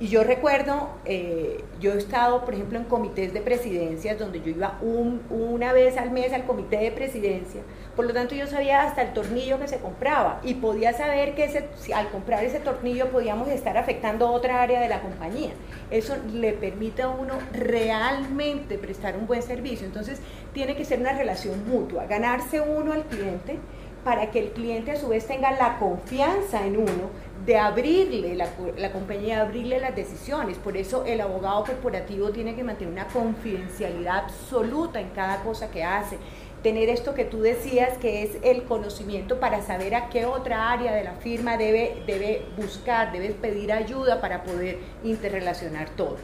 Y 0.00 0.08
yo 0.08 0.24
recuerdo, 0.24 0.88
eh, 1.04 1.62
yo 1.80 1.92
he 1.92 1.98
estado, 1.98 2.44
por 2.44 2.54
ejemplo, 2.54 2.78
en 2.78 2.84
comités 2.84 3.32
de 3.32 3.40
presidencias 3.40 4.18
donde 4.18 4.40
yo 4.40 4.48
iba 4.48 4.80
una 4.82 5.72
vez 5.72 5.96
al 5.96 6.10
mes 6.10 6.32
al 6.32 6.44
comité 6.46 6.78
de 6.78 6.90
presidencia, 6.90 7.60
por 7.94 8.04
lo 8.04 8.12
tanto 8.12 8.34
yo 8.34 8.48
sabía 8.48 8.82
hasta 8.82 9.02
el 9.02 9.12
tornillo 9.12 9.60
que 9.60 9.68
se 9.68 9.78
compraba 9.78 10.40
y 10.42 10.54
podía 10.54 10.92
saber 10.94 11.36
que 11.36 11.44
ese, 11.44 11.68
al 11.94 12.08
comprar 12.08 12.42
ese 12.42 12.58
tornillo 12.58 13.10
podíamos 13.10 13.46
estar 13.48 13.78
afectando 13.78 14.32
otra 14.32 14.62
área 14.62 14.80
de 14.80 14.88
la 14.88 15.00
compañía. 15.00 15.52
Eso 15.92 16.16
le 16.32 16.52
permite 16.54 17.02
a 17.02 17.08
uno 17.08 17.34
realmente 17.52 18.78
prestar 18.78 19.16
un 19.16 19.28
buen 19.28 19.42
servicio. 19.42 19.86
Entonces 19.86 20.20
tiene 20.52 20.74
que 20.74 20.84
ser 20.84 20.98
una 20.98 21.12
relación 21.12 21.68
mutua, 21.68 22.06
ganarse 22.06 22.60
uno 22.60 22.92
al 22.92 23.04
cliente 23.04 23.58
para 24.04 24.30
que 24.30 24.38
el 24.38 24.50
cliente 24.50 24.90
a 24.90 24.96
su 24.96 25.08
vez 25.08 25.26
tenga 25.26 25.50
la 25.52 25.78
confianza 25.78 26.66
en 26.66 26.76
uno 26.76 27.10
de 27.44 27.58
abrirle, 27.58 28.34
la, 28.34 28.48
la, 28.78 28.90
compañía, 28.92 29.42
abrirle 29.42 29.80
las 29.80 29.94
decisiones. 29.94 30.56
Por 30.58 30.76
eso 30.76 31.04
el 31.04 31.20
abogado 31.20 31.64
corporativo 31.64 32.30
tiene 32.30 32.54
que 32.54 32.64
mantener 32.64 32.92
una 32.92 33.06
confidencialidad 33.08 34.24
absoluta 34.24 35.00
en 35.00 35.10
cada 35.10 35.42
cosa 35.42 35.70
que 35.70 35.84
hace. 35.84 36.18
Tener 36.62 36.88
esto 36.88 37.14
que 37.14 37.26
tú 37.26 37.42
decías, 37.42 37.98
que 37.98 38.22
es 38.22 38.38
el 38.42 38.62
conocimiento 38.62 39.38
para 39.38 39.60
saber 39.60 39.94
a 39.94 40.08
qué 40.08 40.24
otra 40.24 40.72
área 40.72 40.94
de 40.94 41.04
la 41.04 41.12
firma 41.12 41.58
debe, 41.58 42.02
debe 42.06 42.46
buscar, 42.56 43.12
debe 43.12 43.30
pedir 43.30 43.70
ayuda 43.72 44.22
para 44.22 44.42
poder 44.44 44.78
interrelacionar 45.02 45.90
todo. 45.90 46.16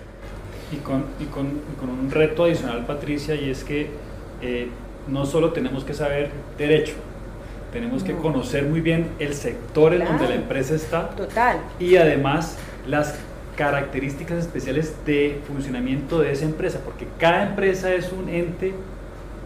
Y 0.72 0.76
con, 0.76 1.04
y 1.18 1.24
con, 1.24 1.60
con 1.78 1.90
un 1.90 2.10
reto 2.10 2.44
adicional, 2.44 2.86
Patricia, 2.86 3.34
y 3.34 3.50
es 3.50 3.64
que 3.64 3.90
eh, 4.40 4.68
no 5.08 5.26
solo 5.26 5.52
tenemos 5.52 5.84
que 5.84 5.92
saber 5.92 6.30
derecho, 6.56 6.94
tenemos 7.72 8.02
que 8.02 8.14
conocer 8.14 8.64
muy 8.64 8.80
bien 8.80 9.08
el 9.18 9.34
sector 9.34 9.94
en 9.94 10.04
donde 10.04 10.28
la 10.28 10.34
empresa 10.34 10.74
está. 10.74 11.10
Total. 11.10 11.58
Y 11.78 11.96
además 11.96 12.56
las 12.86 13.14
características 13.56 14.38
especiales 14.38 14.94
de 15.04 15.40
funcionamiento 15.46 16.20
de 16.20 16.32
esa 16.32 16.44
empresa, 16.44 16.80
porque 16.84 17.06
cada 17.18 17.42
empresa 17.42 17.92
es 17.92 18.12
un 18.12 18.28
ente 18.28 18.74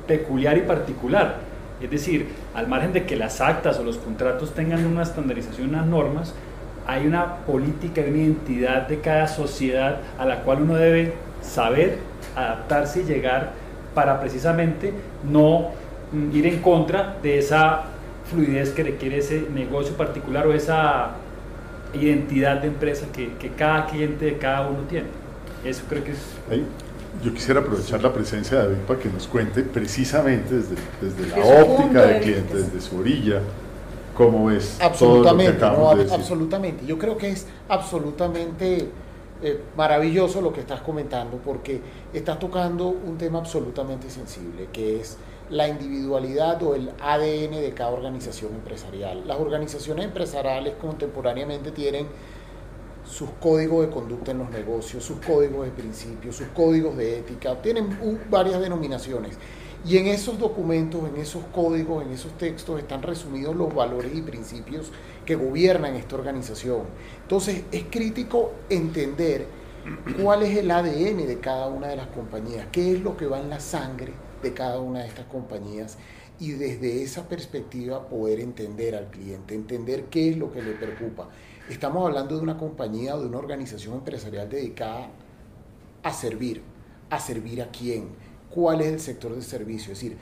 peculiar 0.06 0.56
y 0.56 0.62
particular. 0.62 1.38
Es 1.80 1.90
decir, 1.90 2.28
al 2.54 2.68
margen 2.68 2.92
de 2.92 3.04
que 3.04 3.16
las 3.16 3.40
actas 3.40 3.78
o 3.78 3.84
los 3.84 3.98
contratos 3.98 4.54
tengan 4.54 4.86
una 4.86 5.02
estandarización, 5.02 5.70
unas 5.70 5.86
normas, 5.86 6.34
hay 6.86 7.06
una 7.06 7.36
política 7.38 8.02
una 8.06 8.18
identidad 8.18 8.86
de 8.86 9.00
cada 9.00 9.26
sociedad 9.26 9.98
a 10.18 10.24
la 10.24 10.42
cual 10.42 10.62
uno 10.62 10.76
debe 10.76 11.14
saber 11.42 11.98
adaptarse 12.36 13.00
y 13.00 13.04
llegar 13.04 13.52
para 13.94 14.20
precisamente 14.20 14.92
no 15.28 15.70
mm, 16.12 16.36
ir 16.36 16.46
en 16.46 16.60
contra 16.60 17.16
de 17.22 17.38
esa 17.38 17.84
fluidez 18.30 18.70
que 18.70 18.82
requiere 18.82 19.18
ese 19.18 19.46
negocio 19.52 19.96
particular 19.96 20.46
o 20.46 20.52
esa 20.52 21.12
identidad 21.92 22.60
de 22.60 22.68
empresa 22.68 23.06
que, 23.12 23.34
que 23.34 23.50
cada 23.50 23.86
cliente 23.86 24.24
de 24.24 24.38
cada 24.38 24.68
uno 24.68 24.80
tiene. 24.88 25.06
Eso 25.64 25.84
creo 25.88 26.04
que 26.04 26.12
es... 26.12 26.18
yo 27.22 27.32
quisiera 27.32 27.60
aprovechar 27.60 28.02
la 28.02 28.12
presencia 28.12 28.58
de 28.58 28.64
David 28.64 28.78
para 28.86 29.00
que 29.00 29.08
nos 29.08 29.26
cuente 29.26 29.62
precisamente 29.62 30.54
desde, 30.54 30.76
desde 31.00 31.36
la 31.36 31.62
óptica 31.62 32.02
del 32.02 32.22
cliente, 32.22 32.54
desde 32.54 32.80
su 32.80 32.98
orilla, 32.98 33.40
cómo 34.16 34.50
es 34.50 34.80
absolutamente, 34.80 35.60
todo 35.60 35.94
lo 35.94 36.06
que 36.06 36.14
absolutamente. 36.14 36.86
Yo 36.86 36.98
creo 36.98 37.16
que 37.16 37.30
es 37.30 37.46
absolutamente 37.68 38.88
eh, 39.42 39.60
maravilloso 39.76 40.40
lo 40.40 40.52
que 40.52 40.60
estás 40.60 40.80
comentando 40.80 41.38
porque 41.38 41.80
estás 42.12 42.38
tocando 42.38 42.88
un 42.88 43.16
tema 43.18 43.38
absolutamente 43.38 44.10
sensible, 44.10 44.68
que 44.72 45.00
es 45.00 45.16
la 45.50 45.68
individualidad 45.68 46.62
o 46.62 46.74
el 46.74 46.90
ADN 47.00 47.60
de 47.60 47.72
cada 47.74 47.90
organización 47.90 48.54
empresarial. 48.54 49.26
Las 49.26 49.38
organizaciones 49.38 50.06
empresariales 50.06 50.74
contemporáneamente 50.80 51.70
tienen 51.70 52.06
sus 53.04 53.28
códigos 53.40 53.86
de 53.86 53.92
conducta 53.92 54.30
en 54.30 54.38
los 54.38 54.50
negocios, 54.50 55.04
sus 55.04 55.18
códigos 55.18 55.66
de 55.66 55.72
principios, 55.72 56.36
sus 56.36 56.46
códigos 56.48 56.96
de 56.96 57.18
ética, 57.18 57.60
tienen 57.60 57.98
varias 58.30 58.60
denominaciones. 58.60 59.36
Y 59.86 59.98
en 59.98 60.06
esos 60.06 60.38
documentos, 60.38 61.02
en 61.06 61.20
esos 61.20 61.44
códigos, 61.54 62.02
en 62.02 62.12
esos 62.12 62.32
textos 62.38 62.80
están 62.80 63.02
resumidos 63.02 63.54
los 63.54 63.74
valores 63.74 64.14
y 64.14 64.22
principios 64.22 64.90
que 65.26 65.34
gobiernan 65.34 65.94
esta 65.94 66.16
organización. 66.16 66.84
Entonces 67.20 67.64
es 67.70 67.84
crítico 67.90 68.52
entender 68.70 69.46
cuál 70.22 70.42
es 70.42 70.56
el 70.56 70.70
ADN 70.70 71.26
de 71.26 71.38
cada 71.38 71.66
una 71.66 71.88
de 71.88 71.96
las 71.96 72.06
compañías, 72.06 72.66
qué 72.72 72.94
es 72.94 73.00
lo 73.00 73.14
que 73.18 73.26
va 73.26 73.38
en 73.38 73.50
la 73.50 73.60
sangre 73.60 74.23
de 74.44 74.54
cada 74.54 74.78
una 74.78 75.00
de 75.00 75.08
estas 75.08 75.26
compañías 75.26 75.98
y 76.38 76.52
desde 76.52 77.02
esa 77.02 77.28
perspectiva 77.28 78.08
poder 78.08 78.40
entender 78.40 78.94
al 78.94 79.10
cliente, 79.10 79.54
entender 79.54 80.04
qué 80.04 80.30
es 80.30 80.36
lo 80.36 80.52
que 80.52 80.62
le 80.62 80.72
preocupa. 80.72 81.28
Estamos 81.68 82.06
hablando 82.06 82.36
de 82.36 82.42
una 82.42 82.58
compañía 82.58 83.16
o 83.16 83.20
de 83.20 83.26
una 83.26 83.38
organización 83.38 83.94
empresarial 83.94 84.48
dedicada 84.48 85.08
a 86.02 86.12
servir. 86.12 86.62
¿A 87.10 87.20
servir 87.20 87.62
a 87.62 87.70
quién? 87.70 88.08
¿Cuál 88.50 88.80
es 88.80 88.88
el 88.88 89.00
sector 89.00 89.34
de 89.34 89.42
servicio? 89.42 89.92
Es 89.92 90.00
decir, 90.00 90.16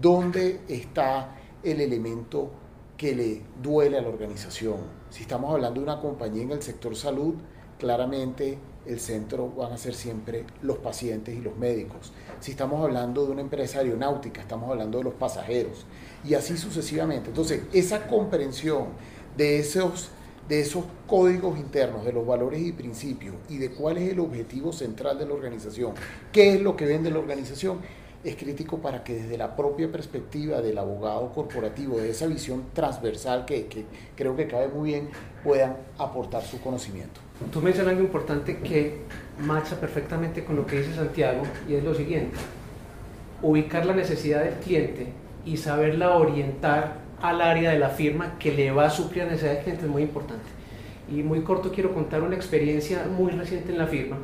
¿dónde 0.00 0.60
está 0.68 1.36
el 1.62 1.80
elemento 1.80 2.50
que 2.96 3.14
le 3.14 3.42
duele 3.62 3.98
a 3.98 4.02
la 4.02 4.08
organización? 4.08 4.76
Si 5.10 5.22
estamos 5.22 5.52
hablando 5.52 5.80
de 5.80 5.84
una 5.84 6.00
compañía 6.00 6.44
en 6.44 6.52
el 6.52 6.62
sector 6.62 6.94
salud, 6.94 7.34
claramente 7.78 8.58
el 8.86 9.00
centro 9.00 9.50
van 9.50 9.72
a 9.72 9.78
ser 9.78 9.94
siempre 9.94 10.44
los 10.62 10.78
pacientes 10.78 11.34
y 11.34 11.40
los 11.40 11.56
médicos. 11.56 12.12
Si 12.40 12.52
estamos 12.52 12.82
hablando 12.82 13.26
de 13.26 13.32
una 13.32 13.40
empresa 13.40 13.80
aeronáutica, 13.80 14.40
estamos 14.40 14.70
hablando 14.70 14.98
de 14.98 15.04
los 15.04 15.14
pasajeros 15.14 15.86
y 16.24 16.34
así 16.34 16.56
sucesivamente. 16.56 17.28
Entonces, 17.28 17.62
esa 17.72 18.06
comprensión 18.06 18.86
de 19.36 19.58
esos, 19.58 20.10
de 20.48 20.60
esos 20.60 20.84
códigos 21.06 21.58
internos, 21.58 22.04
de 22.04 22.12
los 22.12 22.26
valores 22.26 22.60
y 22.60 22.72
principios 22.72 23.34
y 23.48 23.58
de 23.58 23.70
cuál 23.70 23.98
es 23.98 24.12
el 24.12 24.20
objetivo 24.20 24.72
central 24.72 25.18
de 25.18 25.26
la 25.26 25.34
organización, 25.34 25.92
qué 26.32 26.54
es 26.54 26.60
lo 26.60 26.76
que 26.76 26.86
vende 26.86 27.10
la 27.10 27.18
organización, 27.18 27.80
es 28.28 28.36
crítico 28.36 28.78
para 28.78 29.04
que 29.04 29.14
desde 29.14 29.38
la 29.38 29.54
propia 29.54 29.90
perspectiva 29.90 30.60
del 30.60 30.78
abogado 30.78 31.32
corporativo, 31.32 31.98
de 31.98 32.10
esa 32.10 32.26
visión 32.26 32.64
transversal 32.72 33.44
que, 33.44 33.66
que 33.66 33.84
creo 34.16 34.36
que 34.36 34.46
cabe 34.46 34.68
muy 34.68 34.90
bien, 34.90 35.08
puedan 35.44 35.76
aportar 35.98 36.42
su 36.42 36.60
conocimiento. 36.60 37.20
Tú 37.52 37.60
mencionas 37.60 37.92
algo 37.92 38.02
importante 38.02 38.58
que 38.58 39.00
marcha 39.38 39.78
perfectamente 39.78 40.44
con 40.44 40.56
lo 40.56 40.66
que 40.66 40.78
dice 40.78 40.94
Santiago 40.94 41.42
y 41.68 41.74
es 41.74 41.84
lo 41.84 41.94
siguiente, 41.94 42.36
ubicar 43.42 43.84
la 43.86 43.94
necesidad 43.94 44.42
del 44.42 44.54
cliente 44.54 45.08
y 45.44 45.56
saberla 45.58 46.16
orientar 46.16 46.98
al 47.20 47.40
área 47.40 47.70
de 47.70 47.78
la 47.78 47.90
firma 47.90 48.38
que 48.38 48.52
le 48.52 48.70
va 48.70 48.86
a 48.86 48.90
suplir 48.90 49.24
la 49.24 49.30
necesidad 49.30 49.52
del 49.54 49.62
cliente 49.62 49.84
es 49.84 49.90
muy 49.90 50.02
importante. 50.02 50.44
Y 51.08 51.22
muy 51.22 51.42
corto 51.42 51.70
quiero 51.70 51.94
contar 51.94 52.22
una 52.22 52.34
experiencia 52.34 53.04
muy 53.06 53.30
reciente 53.30 53.70
en 53.70 53.78
la 53.78 53.86
firma, 53.86 54.16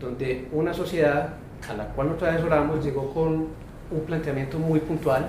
donde 0.00 0.48
una 0.52 0.72
sociedad 0.72 1.34
a 1.68 1.74
la 1.74 1.86
cual 1.88 2.08
nosotros 2.08 2.30
asesoramos 2.30 2.84
llegó 2.84 3.12
con 3.12 3.48
un 3.90 4.00
planteamiento 4.06 4.58
muy 4.58 4.80
puntual. 4.80 5.28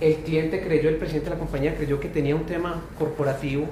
El 0.00 0.16
cliente 0.16 0.60
creyó, 0.62 0.88
el 0.88 0.96
presidente 0.96 1.30
de 1.30 1.36
la 1.36 1.38
compañía 1.38 1.76
creyó 1.76 2.00
que 2.00 2.08
tenía 2.08 2.34
un 2.34 2.44
tema 2.44 2.82
corporativo 2.98 3.66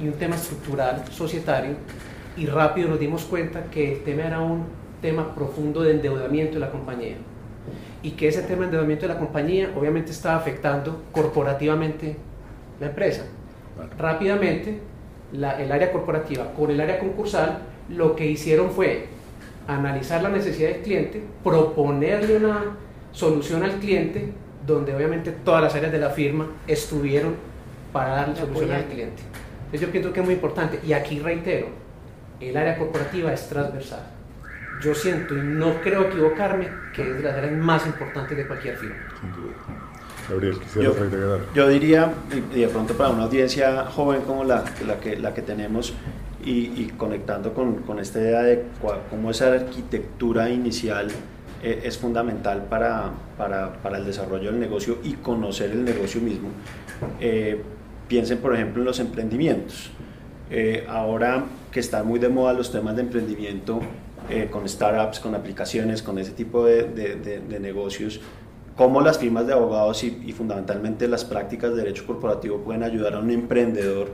y 0.00 0.08
un 0.08 0.14
tema 0.14 0.34
estructural, 0.34 1.04
societario, 1.10 1.76
y 2.36 2.46
rápido 2.46 2.88
nos 2.88 2.98
dimos 2.98 3.24
cuenta 3.24 3.64
que 3.64 3.92
el 3.92 4.02
tema 4.02 4.22
era 4.22 4.40
un 4.40 4.64
tema 5.00 5.34
profundo 5.34 5.82
de 5.82 5.92
endeudamiento 5.92 6.54
de 6.54 6.60
la 6.60 6.70
compañía 6.70 7.16
y 8.02 8.12
que 8.12 8.28
ese 8.28 8.42
tema 8.42 8.60
de 8.60 8.64
endeudamiento 8.66 9.06
de 9.06 9.14
la 9.14 9.18
compañía 9.18 9.70
obviamente 9.76 10.10
estaba 10.10 10.36
afectando 10.36 11.02
corporativamente 11.12 12.16
la 12.80 12.86
empresa. 12.86 13.24
Rápidamente, 13.98 14.80
el 15.32 15.44
área 15.44 15.92
corporativa 15.92 16.52
con 16.52 16.70
el 16.70 16.80
área 16.80 16.98
concursal 16.98 17.58
lo 17.88 18.16
que 18.16 18.26
hicieron 18.26 18.70
fue 18.70 19.08
analizar 19.66 20.22
la 20.22 20.28
necesidad 20.28 20.70
del 20.70 20.82
cliente, 20.82 21.22
proponerle 21.42 22.36
una 22.36 22.76
solución 23.12 23.62
al 23.62 23.72
cliente, 23.72 24.32
donde 24.66 24.94
obviamente 24.94 25.32
todas 25.44 25.62
las 25.62 25.74
áreas 25.74 25.92
de 25.92 25.98
la 25.98 26.10
firma 26.10 26.46
estuvieron 26.66 27.34
para 27.92 28.10
darle 28.10 28.36
solución 28.36 28.72
al 28.72 28.84
cliente. 28.84 29.22
Entonces 29.64 29.80
yo 29.80 29.90
pienso 29.90 30.12
que 30.12 30.20
es 30.20 30.26
muy 30.26 30.34
importante, 30.34 30.80
y 30.84 30.92
aquí 30.92 31.18
reitero, 31.18 31.68
el 32.40 32.56
área 32.56 32.76
corporativa 32.76 33.32
es 33.32 33.48
transversal. 33.48 34.02
Yo 34.82 34.94
siento, 34.94 35.36
y 35.36 35.40
no 35.40 35.80
creo 35.80 36.02
equivocarme, 36.02 36.68
que 36.94 37.02
es 37.02 37.16
de 37.16 37.22
las 37.22 37.34
áreas 37.34 37.52
más 37.52 37.86
importantes 37.86 38.36
de 38.36 38.46
cualquier 38.46 38.76
firma. 38.76 38.96
Gabriel, 40.28 40.58
quisiera 40.58 40.88
yo, 40.88 41.38
yo 41.54 41.68
diría, 41.68 42.12
y 42.54 42.60
de 42.60 42.68
pronto 42.68 42.94
para 42.94 43.10
una 43.10 43.24
audiencia 43.24 43.84
joven 43.86 44.22
como 44.22 44.44
la, 44.44 44.64
la, 44.86 44.98
que, 44.98 45.16
la 45.16 45.34
que 45.34 45.42
tenemos, 45.42 45.94
y, 46.44 46.86
conectando 46.96 47.54
con, 47.54 47.82
con, 47.82 47.98
esta 47.98 48.20
idea 48.20 48.42
de 48.42 48.64
cómo 49.10 49.30
esa 49.30 49.52
arquitectura 49.52 50.50
inicial 50.50 51.08
eh, 51.62 51.82
es 51.84 51.96
fundamental 51.96 52.64
para, 52.64 53.12
para, 53.38 53.72
para, 53.82 53.98
el 53.98 54.04
desarrollo 54.04 54.50
del 54.50 54.58
negocio 54.58 54.98
y 55.04 55.12
conocer 55.12 55.70
el 55.70 55.84
negocio 55.84 56.20
mismo. 56.20 56.48
Eh, 57.20 57.62
piensen, 58.08 58.38
por 58.38 58.54
ejemplo, 58.54 58.82
en 58.82 58.86
los 58.86 58.98
emprendimientos. 58.98 59.90
Eh, 60.50 60.84
ahora 60.88 61.44
que 61.70 61.80
están 61.80 62.06
muy 62.06 62.18
de 62.18 62.28
moda 62.28 62.52
los 62.52 62.72
temas 62.72 62.96
de 62.96 63.02
emprendimiento 63.02 63.80
con 64.50 64.66
startups, 64.66 65.20
con 65.20 65.34
aplicaciones, 65.34 66.02
con 66.02 66.18
ese 66.18 66.30
tipo 66.30 66.64
de, 66.64 66.84
de, 66.84 67.40
de, 67.40 67.60
negocios, 67.60 68.20
cómo 68.76 69.02
las 69.02 69.18
firmas 69.18 69.46
de 69.46 69.52
abogados 69.52 70.04
y, 70.04 70.22
y, 70.24 70.32
fundamentalmente 70.32 71.06
las 71.06 71.24
prácticas 71.24 71.72
de 71.72 71.78
derecho 71.78 72.06
corporativo 72.06 72.58
pueden 72.58 72.82
ayudar 72.82 73.14
a 73.14 73.18
un 73.18 73.30
emprendedor 73.30 74.10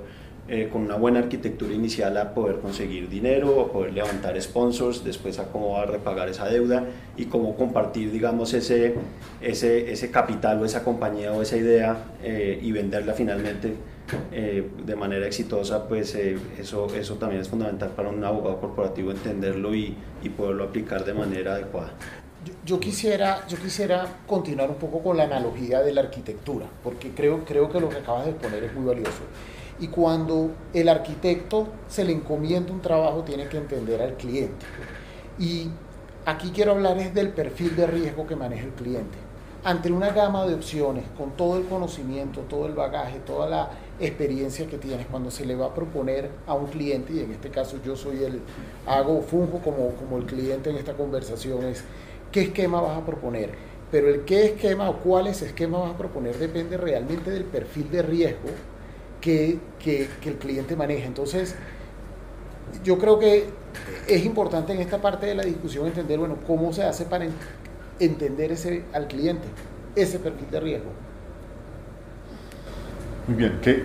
eh, 0.48 0.68
con 0.72 0.82
una 0.82 0.96
buena 0.96 1.18
arquitectura 1.18 1.74
inicial 1.74 2.16
a 2.16 2.32
poder 2.34 2.60
conseguir 2.60 3.08
dinero, 3.08 3.60
a 3.60 3.72
poder 3.72 3.92
levantar 3.92 4.40
sponsors, 4.40 5.04
después 5.04 5.38
a 5.38 5.52
cómo 5.52 5.72
va 5.72 5.82
a 5.82 5.86
repagar 5.86 6.28
esa 6.28 6.46
deuda 6.46 6.84
y 7.16 7.26
cómo 7.26 7.54
compartir, 7.56 8.10
digamos, 8.10 8.54
ese, 8.54 8.94
ese, 9.40 9.92
ese 9.92 10.10
capital 10.10 10.60
o 10.60 10.64
esa 10.64 10.82
compañía 10.84 11.32
o 11.32 11.42
esa 11.42 11.56
idea 11.56 11.96
eh, 12.22 12.58
y 12.62 12.72
venderla 12.72 13.12
finalmente 13.12 13.74
eh, 14.32 14.68
de 14.86 14.96
manera 14.96 15.26
exitosa, 15.26 15.86
pues 15.86 16.14
eso, 16.14 16.86
eso 16.94 17.14
también 17.16 17.42
es 17.42 17.48
fundamental 17.48 17.90
para 17.90 18.08
un 18.08 18.24
abogado 18.24 18.58
corporativo 18.58 19.10
entenderlo 19.10 19.74
y, 19.74 19.94
y 20.22 20.28
poderlo 20.30 20.64
aplicar 20.64 21.04
de 21.04 21.12
manera 21.12 21.54
adecuada. 21.54 21.92
Yo, 22.64 22.78
quisiera, 22.78 23.46
yo 23.48 23.58
quisiera 23.58 24.06
continuar 24.26 24.70
un 24.70 24.76
poco 24.76 25.02
con 25.02 25.16
la 25.16 25.24
analogía 25.24 25.80
de 25.80 25.92
la 25.92 26.02
arquitectura, 26.02 26.66
porque 26.82 27.10
creo, 27.10 27.44
creo 27.44 27.70
que 27.70 27.80
lo 27.80 27.88
que 27.88 27.96
acabas 27.96 28.26
de 28.26 28.30
exponer 28.30 28.64
es 28.64 28.74
muy 28.74 28.86
valioso. 28.86 29.22
Y 29.80 29.88
cuando 29.88 30.50
el 30.74 30.88
arquitecto 30.88 31.68
se 31.88 32.04
le 32.04 32.12
encomienda 32.12 32.72
un 32.72 32.80
trabajo, 32.80 33.22
tiene 33.22 33.48
que 33.48 33.58
entender 33.58 34.02
al 34.02 34.14
cliente. 34.14 34.66
Y 35.38 35.70
aquí 36.26 36.50
quiero 36.50 36.72
hablar 36.72 36.98
es 36.98 37.14
del 37.14 37.30
perfil 37.30 37.76
de 37.76 37.86
riesgo 37.86 38.26
que 38.26 38.34
maneja 38.34 38.64
el 38.64 38.72
cliente. 38.72 39.16
Ante 39.64 39.90
una 39.90 40.10
gama 40.10 40.46
de 40.46 40.54
opciones, 40.54 41.04
con 41.16 41.32
todo 41.32 41.58
el 41.58 41.66
conocimiento, 41.66 42.40
todo 42.42 42.66
el 42.66 42.74
bagaje, 42.74 43.18
toda 43.20 43.48
la 43.48 43.70
experiencia 44.00 44.66
que 44.66 44.78
tienes, 44.78 45.06
cuando 45.06 45.30
se 45.30 45.44
le 45.44 45.54
va 45.56 45.66
a 45.66 45.74
proponer 45.74 46.30
a 46.46 46.54
un 46.54 46.66
cliente, 46.66 47.12
y 47.12 47.20
en 47.20 47.32
este 47.32 47.50
caso 47.50 47.78
yo 47.84 47.96
soy 47.96 48.22
el, 48.22 48.40
hago, 48.86 49.20
funjo 49.22 49.58
como, 49.58 49.90
como 49.94 50.18
el 50.18 50.26
cliente 50.26 50.70
en 50.70 50.76
esta 50.76 50.94
conversación, 50.94 51.64
es 51.64 51.84
qué 52.32 52.42
esquema 52.42 52.80
vas 52.80 52.98
a 52.98 53.04
proponer. 53.04 53.50
Pero 53.90 54.08
el 54.08 54.24
qué 54.24 54.46
esquema 54.46 54.90
o 54.90 54.98
cuáles 54.98 55.40
esquemas 55.42 55.82
vas 55.82 55.94
a 55.94 55.98
proponer 55.98 56.36
depende 56.36 56.76
realmente 56.76 57.30
del 57.30 57.44
perfil 57.44 57.90
de 57.90 58.02
riesgo 58.02 58.48
que, 59.20 59.58
el 60.24 60.34
cliente 60.36 60.76
maneja. 60.76 61.06
Entonces, 61.06 61.54
yo 62.84 62.98
creo 62.98 63.18
que 63.18 63.46
es 64.06 64.24
importante 64.24 64.72
en 64.72 64.80
esta 64.80 65.00
parte 65.00 65.26
de 65.26 65.34
la 65.34 65.44
discusión 65.44 65.86
entender, 65.86 66.18
bueno, 66.18 66.36
cómo 66.46 66.72
se 66.72 66.84
hace 66.84 67.04
para 67.04 67.26
entender 67.98 68.52
ese, 68.52 68.84
al 68.92 69.08
cliente, 69.08 69.46
ese 69.96 70.18
perfil 70.18 70.50
de 70.50 70.60
riesgo. 70.60 70.90
Muy 73.26 73.36
bien, 73.36 73.58
que 73.60 73.84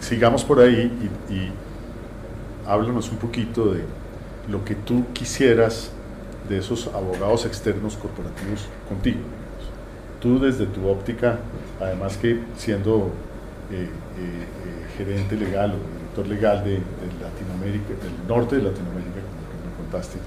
sigamos 0.00 0.44
por 0.44 0.60
ahí 0.60 1.10
y, 1.28 1.34
y 1.34 1.52
háblanos 2.66 3.10
un 3.10 3.18
poquito 3.18 3.72
de 3.72 3.82
lo 4.48 4.64
que 4.64 4.74
tú 4.74 5.04
quisieras 5.12 5.90
de 6.48 6.58
esos 6.58 6.88
abogados 6.88 7.46
externos 7.46 7.96
corporativos 7.96 8.66
contigo. 8.88 9.20
Tú 10.20 10.38
desde 10.38 10.66
tu 10.66 10.88
óptica, 10.88 11.38
además 11.80 12.16
que 12.16 12.40
siendo 12.56 13.10
eh, 13.70 13.74
eh, 13.74 13.86
eh, 13.86 14.96
gerente 14.96 15.36
legal 15.36 15.72
o 15.72 15.98
director 15.98 16.26
legal 16.26 16.62
de, 16.62 16.80
Latinoamérica, 17.20 17.88
del 17.88 18.28
norte 18.28 18.56
de 18.56 18.62
Latinoamérica, 18.62 19.20
como 19.24 19.70
me 19.70 19.76
contaste, 19.82 20.18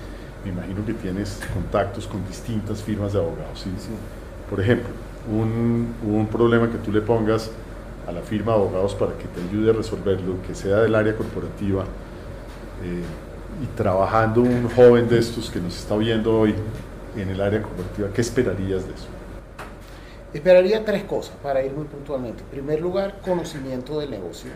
me 0.44 0.52
imagino 0.52 0.86
que 0.86 0.94
tienes 0.94 1.40
contactos 1.54 2.08
con 2.08 2.28
distintas 2.28 2.82
firmas 2.82 3.14
de 3.14 3.20
abogados. 3.20 3.66
Por 4.50 4.60
ejemplo, 4.60 4.90
un, 5.32 5.94
un, 6.04 6.28
problema 6.28 6.70
que 6.70 6.78
tú 6.78 6.92
le 6.92 7.02
pongas 7.02 7.52
a 8.08 8.12
la 8.12 8.22
firma 8.22 8.54
de 8.54 8.58
abogados 8.60 8.96
para 8.96 9.14
que 9.14 9.26
te 9.28 9.42
ayude 9.50 9.70
a 9.70 9.74
resolverlo, 9.74 10.42
que 10.46 10.56
sea 10.56 10.78
del 10.78 10.96
área 10.96 11.16
corporativa, 11.16 11.86
y 13.62 13.66
trabajando 13.76 14.42
un 14.42 14.70
joven 14.70 15.10
de 15.10 15.20
estos 15.20 15.50
que 15.50 15.60
nos 15.60 15.78
está 15.78 15.98
viendo 15.98 16.40
hoy 16.40 16.54
en 17.16 17.30
el 17.30 17.42
área 17.42 17.62
corporativa, 17.62 18.10
¿qué 18.14 18.22
esperarías 18.22 18.88
de 18.88 18.94
eso? 18.94 19.08
Esperaría 20.34 20.84
tres 20.84 21.04
cosas 21.04 21.36
para 21.42 21.64
ir 21.64 21.72
muy 21.72 21.86
puntualmente. 21.86 22.44
En 22.44 22.50
primer 22.50 22.82
lugar, 22.82 23.22
conocimiento 23.22 24.00
del 24.00 24.12
negocio 24.12 24.52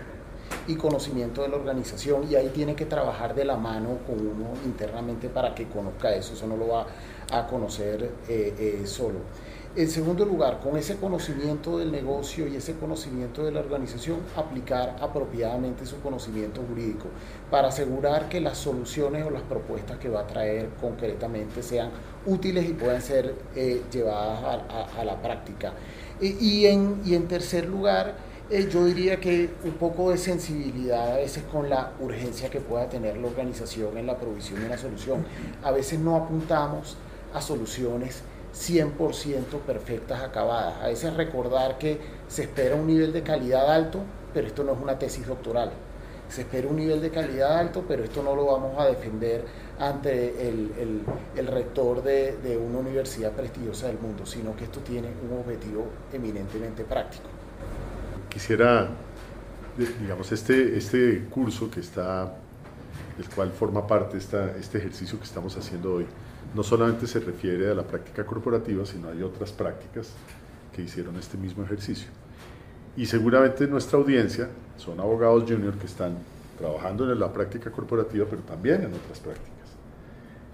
y 0.67 0.75
conocimiento 0.75 1.43
de 1.43 1.47
la 1.47 1.55
organización 1.55 2.29
y 2.29 2.35
ahí 2.35 2.49
tiene 2.49 2.75
que 2.75 2.85
trabajar 2.85 3.33
de 3.33 3.45
la 3.45 3.55
mano 3.55 3.99
con 4.05 4.19
uno 4.19 4.51
internamente 4.65 5.29
para 5.29 5.55
que 5.55 5.67
conozca 5.67 6.13
eso, 6.13 6.33
eso 6.33 6.45
no 6.45 6.57
lo 6.57 6.67
va 6.67 6.87
a 7.31 7.47
conocer 7.47 8.03
eh, 8.27 8.53
eh, 8.59 8.81
solo. 8.85 9.19
En 9.73 9.89
segundo 9.89 10.25
lugar, 10.25 10.59
con 10.59 10.75
ese 10.75 10.97
conocimiento 10.97 11.77
del 11.77 11.93
negocio 11.93 12.45
y 12.45 12.57
ese 12.57 12.75
conocimiento 12.75 13.45
de 13.45 13.53
la 13.53 13.61
organización, 13.61 14.19
aplicar 14.35 14.97
apropiadamente 14.99 15.85
su 15.85 16.01
conocimiento 16.01 16.61
jurídico 16.67 17.05
para 17.49 17.69
asegurar 17.69 18.27
que 18.27 18.41
las 18.41 18.57
soluciones 18.57 19.25
o 19.25 19.29
las 19.29 19.43
propuestas 19.43 19.97
que 19.97 20.09
va 20.09 20.21
a 20.21 20.27
traer 20.27 20.71
concretamente 20.81 21.63
sean 21.63 21.89
útiles 22.25 22.69
y 22.69 22.73
puedan 22.73 23.01
ser 23.01 23.33
eh, 23.55 23.81
llevadas 23.89 24.61
a, 24.97 25.05
la 25.05 25.21
práctica. 25.21 25.71
y, 26.19 26.65
en, 26.65 27.01
y 27.05 27.15
en 27.15 27.29
tercer 27.29 27.65
lugar, 27.65 28.15
eh, 28.49 28.67
yo 28.69 28.83
diría 28.83 29.21
que 29.21 29.49
un 29.63 29.71
poco 29.75 30.11
de 30.11 30.17
sensibilidad 30.17 31.13
a 31.13 31.15
veces 31.15 31.43
con 31.49 31.69
la 31.69 31.93
urgencia 32.01 32.49
que 32.49 32.59
pueda 32.59 32.89
tener 32.89 33.15
la 33.15 33.27
organización 33.27 33.97
en 33.97 34.05
la 34.05 34.17
provisión 34.17 34.59
de 34.59 34.65
una 34.65 34.77
solución. 34.77 35.25
A 35.63 35.71
veces 35.71 35.97
no 36.01 36.17
apuntamos 36.17 36.97
a 37.33 37.39
soluciones 37.39 38.23
100% 38.53 39.59
perfectas, 39.65 40.21
acabadas. 40.21 40.81
A 40.81 40.87
veces 40.87 41.13
recordar 41.15 41.77
que 41.77 41.99
se 42.27 42.43
espera 42.43 42.75
un 42.75 42.87
nivel 42.87 43.13
de 43.13 43.23
calidad 43.23 43.71
alto, 43.73 43.99
pero 44.33 44.47
esto 44.47 44.63
no 44.63 44.73
es 44.73 44.79
una 44.79 44.97
tesis 44.97 45.25
doctoral. 45.25 45.71
Se 46.29 46.41
espera 46.41 46.67
un 46.67 46.77
nivel 46.77 47.01
de 47.01 47.09
calidad 47.09 47.57
alto, 47.57 47.83
pero 47.85 48.03
esto 48.03 48.23
no 48.23 48.35
lo 48.35 48.45
vamos 48.45 48.79
a 48.79 48.85
defender 48.85 49.43
ante 49.79 50.47
el, 50.47 51.47
rector 51.47 52.03
de, 52.03 52.37
de, 52.37 52.55
una 52.55 52.79
universidad 52.79 53.31
prestigiosa 53.31 53.87
del 53.87 53.99
mundo, 53.99 54.25
sino 54.25 54.55
que 54.55 54.65
esto 54.65 54.79
tiene 54.79 55.09
un 55.29 55.39
objetivo 55.39 55.87
eminentemente 56.13 56.83
práctico. 56.83 57.25
Quisiera, 58.29 58.87
digamos, 59.99 60.31
este, 60.31 60.77
este 60.77 61.25
curso 61.29 61.69
que 61.69 61.81
está, 61.81 62.33
del 63.17 63.27
cual 63.35 63.51
forma 63.51 63.85
parte 63.85 64.17
esta, 64.17 64.55
este 64.55 64.77
ejercicio 64.77 65.17
que 65.17 65.25
estamos 65.25 65.57
haciendo 65.57 65.95
hoy, 65.95 66.05
no 66.53 66.63
solamente 66.63 67.07
se 67.07 67.19
refiere 67.19 67.69
a 67.69 67.73
la 67.73 67.83
práctica 67.83 68.25
corporativa, 68.25 68.85
sino 68.85 69.09
hay 69.09 69.21
otras 69.21 69.51
prácticas 69.51 70.11
que 70.75 70.81
hicieron 70.81 71.15
este 71.17 71.37
mismo 71.37 71.63
ejercicio. 71.63 72.09
Y 72.97 73.05
seguramente 73.05 73.67
nuestra 73.67 73.97
audiencia 73.97 74.49
son 74.77 74.99
abogados 74.99 75.43
junior 75.47 75.73
que 75.75 75.85
están 75.85 76.17
trabajando 76.57 77.11
en 77.11 77.19
la 77.19 77.31
práctica 77.31 77.71
corporativa, 77.71 78.25
pero 78.29 78.41
también 78.41 78.83
en 78.83 78.93
otras 78.93 79.19
prácticas. 79.19 79.51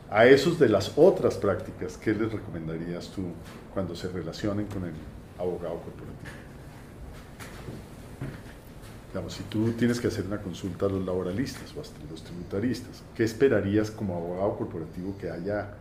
A 0.10 0.26
esos 0.26 0.58
de 0.58 0.70
las 0.70 0.94
otras 0.96 1.36
prácticas, 1.36 1.98
¿qué 1.98 2.14
les 2.14 2.32
recomendarías 2.32 3.10
tú 3.10 3.24
cuando 3.74 3.96
se 3.96 4.08
relacionen 4.08 4.68
con 4.68 4.86
el 4.86 4.94
abogado 5.38 5.82
corporativo? 5.82 6.48
Digamos, 9.10 9.34
si 9.34 9.44
tú 9.44 9.72
tienes 9.72 10.00
que 10.00 10.08
hacer 10.08 10.26
una 10.26 10.38
consulta 10.38 10.86
a 10.86 10.90
los 10.90 11.06
laboralistas 11.06 11.74
o 11.76 11.82
a 11.82 12.12
los 12.12 12.24
tributaristas, 12.24 13.04
¿qué 13.16 13.24
esperarías 13.24 13.90
como 13.90 14.16
abogado 14.16 14.58
corporativo 14.58 15.18
que 15.18 15.30
haya 15.30 15.74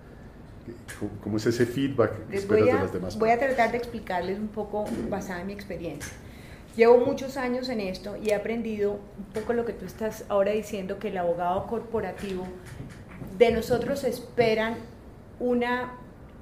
¿Cómo 1.23 1.37
es 1.37 1.47
ese 1.47 1.67
feedback 1.67 2.29
que 2.29 2.37
esperas 2.37 2.67
de 2.67 2.73
las 2.73 2.93
demás? 2.93 3.19
Voy 3.19 3.31
a 3.31 3.39
tratar 3.39 3.73
de 3.73 3.79
explicarles 3.79 4.39
un 4.39 4.49
poco 4.49 4.85
basada 5.09 5.41
en 5.41 5.49
mi 5.49 5.53
experiencia. 5.53 6.13
Llevo 6.77 6.99
muchos 6.99 7.37
años 7.37 7.69
en 7.69 7.81
esto 7.81 8.17
y 8.23 8.31
he 8.31 8.35
aprendido 8.35 8.93
un 8.93 9.25
poco 9.33 9.55
lo 9.55 9.65
que 9.65 9.73
tú 9.73 9.87
estás 9.87 10.25
ahora 10.29 10.53
diciendo, 10.53 10.99
que 10.99 11.09
el 11.09 11.17
abogado 11.17 11.67
corporativo 11.67 12.47
de 13.39 13.51
nosotros 13.51 14.05
esperan 14.05 14.77
una 15.41 15.95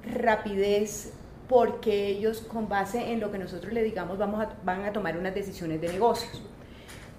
rapidez 0.03 1.13
porque 1.47 2.07
ellos 2.07 2.41
con 2.41 2.67
base 2.67 3.11
en 3.11 3.19
lo 3.19 3.31
que 3.31 3.37
nosotros 3.37 3.71
le 3.71 3.83
digamos 3.83 4.17
vamos 4.17 4.45
van 4.63 4.83
a 4.83 4.91
tomar 4.91 5.17
unas 5.17 5.33
decisiones 5.33 5.79
de 5.79 5.87
negocios. 5.89 6.41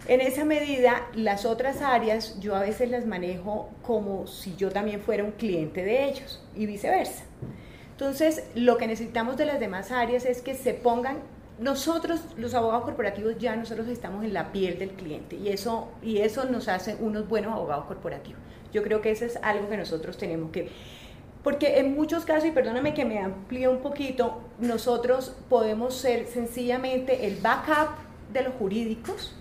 En 0.09 0.21
esa 0.21 0.45
medida, 0.45 1.09
las 1.14 1.45
otras 1.45 1.83
áreas 1.83 2.38
yo 2.38 2.55
a 2.55 2.61
veces 2.61 2.90
las 2.90 3.07
manejo 3.07 3.71
como 3.83 4.29
si 4.29 4.55
yo 4.55 4.71
también 4.71 5.01
fuera 5.01 5.25
un 5.25 5.33
cliente 5.33 5.85
de 5.85 6.09
ellos 6.09 6.40
y 6.55 6.66
viceversa. 6.66 7.25
Entonces, 7.90 8.45
lo 8.55 8.77
que 8.77 8.87
necesitamos 8.87 9.37
de 9.37 9.47
las 9.47 9.59
demás 9.59 9.90
áreas 9.90 10.25
es 10.25 10.42
que 10.42 10.55
se 10.55 10.75
pongan, 10.75 11.19
nosotros 11.59 12.21
los 12.37 12.55
abogados 12.55 12.85
corporativos 12.85 13.37
ya 13.38 13.57
nosotros 13.57 13.88
estamos 13.88 14.25
en 14.25 14.33
la 14.33 14.53
piel 14.53 14.79
del 14.79 14.90
cliente 14.90 15.37
y 15.37 15.49
eso, 15.49 15.88
y 16.03 16.19
eso 16.19 16.45
nos 16.45 16.69
hace 16.69 16.95
unos 17.01 17.27
buenos 17.27 17.53
abogados 17.53 17.87
corporativos. 17.87 18.40
Yo 18.73 18.85
creo 18.85 19.01
que 19.01 19.11
eso 19.11 19.25
es 19.25 19.38
algo 19.42 19.69
que 19.69 19.77
nosotros 19.77 20.16
tenemos 20.19 20.53
que... 20.53 20.69
Porque 21.42 21.79
en 21.79 21.97
muchos 21.97 22.25
casos, 22.25 22.49
y 22.49 22.53
perdóname 22.53 22.95
que 22.95 23.05
me 23.05 23.19
amplíe 23.19 23.66
un 23.66 23.79
poquito, 23.79 24.40
nosotros 24.61 25.35
podemos 25.49 25.95
ser 25.95 26.27
sencillamente 26.27 27.27
el 27.27 27.37
backup 27.37 27.97
de 28.33 28.42
los 28.42 28.55
jurídicos, 28.55 29.35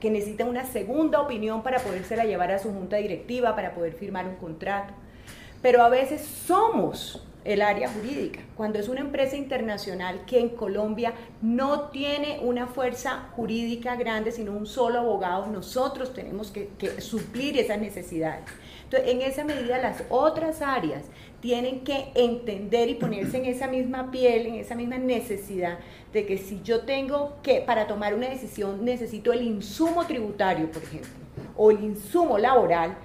que 0.00 0.10
necesita 0.10 0.44
una 0.44 0.64
segunda 0.64 1.20
opinión 1.20 1.62
para 1.62 1.78
podérsela 1.78 2.24
llevar 2.24 2.50
a 2.50 2.58
su 2.58 2.72
junta 2.72 2.96
directiva, 2.96 3.54
para 3.54 3.74
poder 3.74 3.92
firmar 3.92 4.26
un 4.26 4.36
contrato. 4.36 4.94
Pero 5.62 5.82
a 5.82 5.88
veces 5.88 6.22
somos 6.22 7.22
el 7.44 7.62
área 7.62 7.88
jurídica. 7.88 8.40
Cuando 8.56 8.78
es 8.78 8.88
una 8.88 9.00
empresa 9.00 9.36
internacional 9.36 10.24
que 10.26 10.40
en 10.40 10.50
Colombia 10.50 11.14
no 11.40 11.88
tiene 11.88 12.40
una 12.42 12.66
fuerza 12.66 13.28
jurídica 13.34 13.96
grande, 13.96 14.30
sino 14.32 14.52
un 14.52 14.66
solo 14.66 15.00
abogado, 15.00 15.46
nosotros 15.46 16.12
tenemos 16.12 16.50
que, 16.50 16.68
suplir 17.00 17.58
esas 17.58 17.78
necesidades. 17.78 18.44
Entonces, 18.84 19.10
en 19.10 19.22
esa 19.22 19.44
medida, 19.44 19.78
las 19.78 20.02
otras 20.10 20.62
áreas 20.62 21.04
tienen 21.40 21.80
que 21.80 22.10
entender 22.14 22.90
y 22.90 22.94
ponerse 22.94 23.38
en 23.38 23.46
esa 23.46 23.68
misma 23.68 24.10
piel, 24.10 24.46
en 24.46 24.54
esa 24.56 24.74
misma 24.74 24.98
necesidad 24.98 25.78
de 26.12 26.26
que 26.26 26.36
si 26.36 26.60
yo 26.62 26.80
tengo 26.82 27.36
que, 27.42 27.60
para 27.60 27.86
tomar 27.86 28.14
una 28.14 28.28
decisión, 28.28 28.84
necesito 28.84 29.32
el 29.32 29.42
insumo 29.42 30.06
tributario, 30.06 30.70
por 30.70 30.82
ejemplo, 30.82 31.10
o 31.56 31.70
el 31.70 31.82
insumo 31.82 32.36
laboral, 32.36 32.96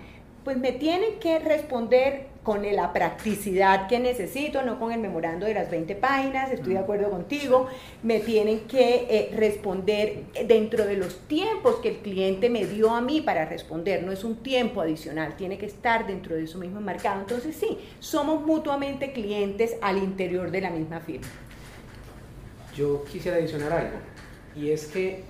pues 0.44 0.58
me 0.58 0.72
tienen 0.72 1.20
que 1.20 1.40
responder 1.40 2.35
con 2.46 2.62
la 2.76 2.94
practicidad 2.94 3.88
que 3.88 4.00
necesito, 4.00 4.62
no 4.62 4.80
con 4.80 4.92
el 4.92 5.00
memorando 5.00 5.48
de 5.48 5.56
las 5.56 5.72
20 5.72 5.96
páginas, 5.96 6.52
estoy 6.52 6.74
de 6.74 6.80
acuerdo 6.80 7.10
contigo, 7.10 7.68
me 8.04 8.20
tienen 8.20 8.62
que 8.68 9.08
eh, 9.10 9.32
responder 9.36 10.26
dentro 10.48 10.86
de 10.86 10.96
los 10.96 11.22
tiempos 11.28 11.78
que 11.78 11.90
el 11.90 11.98
cliente 11.98 12.52
me 12.52 12.68
dio 12.68 12.92
a 12.92 13.02
mí 13.02 13.22
para 13.22 13.46
responder, 13.46 14.04
no 14.04 14.12
es 14.12 14.24
un 14.24 14.44
tiempo 14.44 14.82
adicional, 14.82 15.36
tiene 15.36 15.58
que 15.58 15.66
estar 15.66 16.06
dentro 16.06 16.36
de 16.36 16.44
eso 16.44 16.60
mismo 16.60 16.80
marcado. 16.82 17.20
Entonces 17.20 17.56
sí, 17.56 17.80
somos 18.00 18.46
mutuamente 18.46 19.12
clientes 19.12 19.76
al 19.82 19.98
interior 19.98 20.52
de 20.52 20.62
la 20.62 20.70
misma 20.70 21.00
firma. 21.00 21.28
Yo 22.78 23.04
quisiera 23.06 23.38
adicionar 23.38 23.74
algo, 23.74 23.98
y 24.56 24.70
es 24.70 24.86
que 24.86 25.24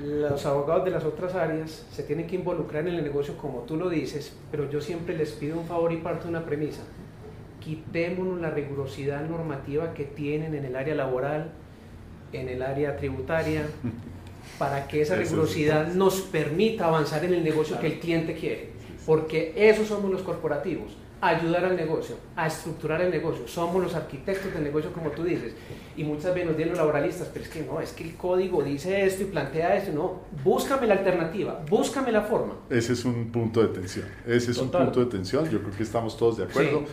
los 0.00 0.44
abogados 0.44 0.84
de 0.84 0.90
las 0.90 1.04
otras 1.04 1.34
áreas 1.34 1.86
se 1.92 2.02
tienen 2.02 2.26
que 2.26 2.36
involucrar 2.36 2.86
en 2.86 2.94
el 2.94 3.04
negocio 3.04 3.36
como 3.36 3.60
tú 3.60 3.76
lo 3.76 3.88
dices, 3.88 4.34
pero 4.50 4.68
yo 4.68 4.80
siempre 4.80 5.16
les 5.16 5.32
pido 5.32 5.58
un 5.58 5.66
favor 5.66 5.92
y 5.92 5.98
parto 5.98 6.24
de 6.24 6.30
una 6.30 6.44
premisa. 6.44 6.82
Quitémonos 7.60 8.40
la 8.40 8.50
rigurosidad 8.50 9.26
normativa 9.28 9.94
que 9.94 10.04
tienen 10.04 10.54
en 10.54 10.64
el 10.64 10.76
área 10.76 10.94
laboral, 10.94 11.52
en 12.32 12.48
el 12.48 12.62
área 12.62 12.96
tributaria, 12.96 13.62
para 14.58 14.88
que 14.88 15.02
esa 15.02 15.14
rigurosidad 15.16 15.88
nos 15.94 16.20
permita 16.20 16.86
avanzar 16.86 17.24
en 17.24 17.34
el 17.34 17.44
negocio 17.44 17.78
que 17.78 17.86
el 17.86 18.00
cliente 18.00 18.34
quiere. 18.34 18.70
Porque 19.06 19.52
esos 19.56 19.88
somos 19.88 20.10
los 20.10 20.22
corporativos 20.22 20.96
ayudar 21.28 21.64
al 21.64 21.76
negocio, 21.76 22.16
a 22.36 22.46
estructurar 22.46 23.00
el 23.00 23.10
negocio. 23.10 23.48
Somos 23.48 23.82
los 23.82 23.94
arquitectos 23.94 24.52
del 24.52 24.64
negocio, 24.64 24.92
como 24.92 25.10
tú 25.10 25.24
dices. 25.24 25.54
Y 25.96 26.04
muchas 26.04 26.34
veces 26.34 26.48
nos 26.48 26.56
dicen 26.56 26.70
los 26.70 26.78
laboralistas, 26.78 27.28
pero 27.32 27.44
es 27.44 27.50
que 27.50 27.62
no, 27.62 27.80
es 27.80 27.92
que 27.92 28.04
el 28.04 28.16
código 28.16 28.62
dice 28.62 29.04
esto 29.04 29.22
y 29.22 29.26
plantea 29.26 29.76
esto. 29.76 29.92
No, 29.92 30.22
búscame 30.42 30.86
la 30.86 30.94
alternativa, 30.94 31.64
búscame 31.68 32.12
la 32.12 32.22
forma. 32.22 32.54
Ese 32.68 32.92
es 32.92 33.04
un 33.04 33.30
punto 33.30 33.62
de 33.62 33.68
tensión. 33.68 34.06
Ese 34.26 34.50
es 34.50 34.58
un 34.58 34.70
punto 34.70 35.00
de 35.00 35.06
tensión. 35.06 35.48
Yo 35.48 35.60
creo 35.60 35.76
que 35.76 35.82
estamos 35.82 36.16
todos 36.16 36.38
de 36.38 36.44
acuerdo. 36.44 36.84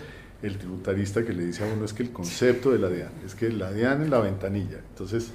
El 0.42 0.58
tributarista 0.58 1.24
que 1.24 1.34
le 1.34 1.46
dice 1.46 1.64
a 1.64 1.72
uno 1.72 1.86
es 1.86 1.94
que 1.94 2.02
el 2.02 2.12
concepto 2.12 2.72
de 2.72 2.80
la 2.80 2.90
DIAN, 2.90 3.12
es 3.24 3.36
que 3.36 3.50
la 3.50 3.72
DIAN 3.72 4.02
es 4.02 4.10
la 4.10 4.20
ventanilla. 4.20 4.80
Entonces. 4.90 5.32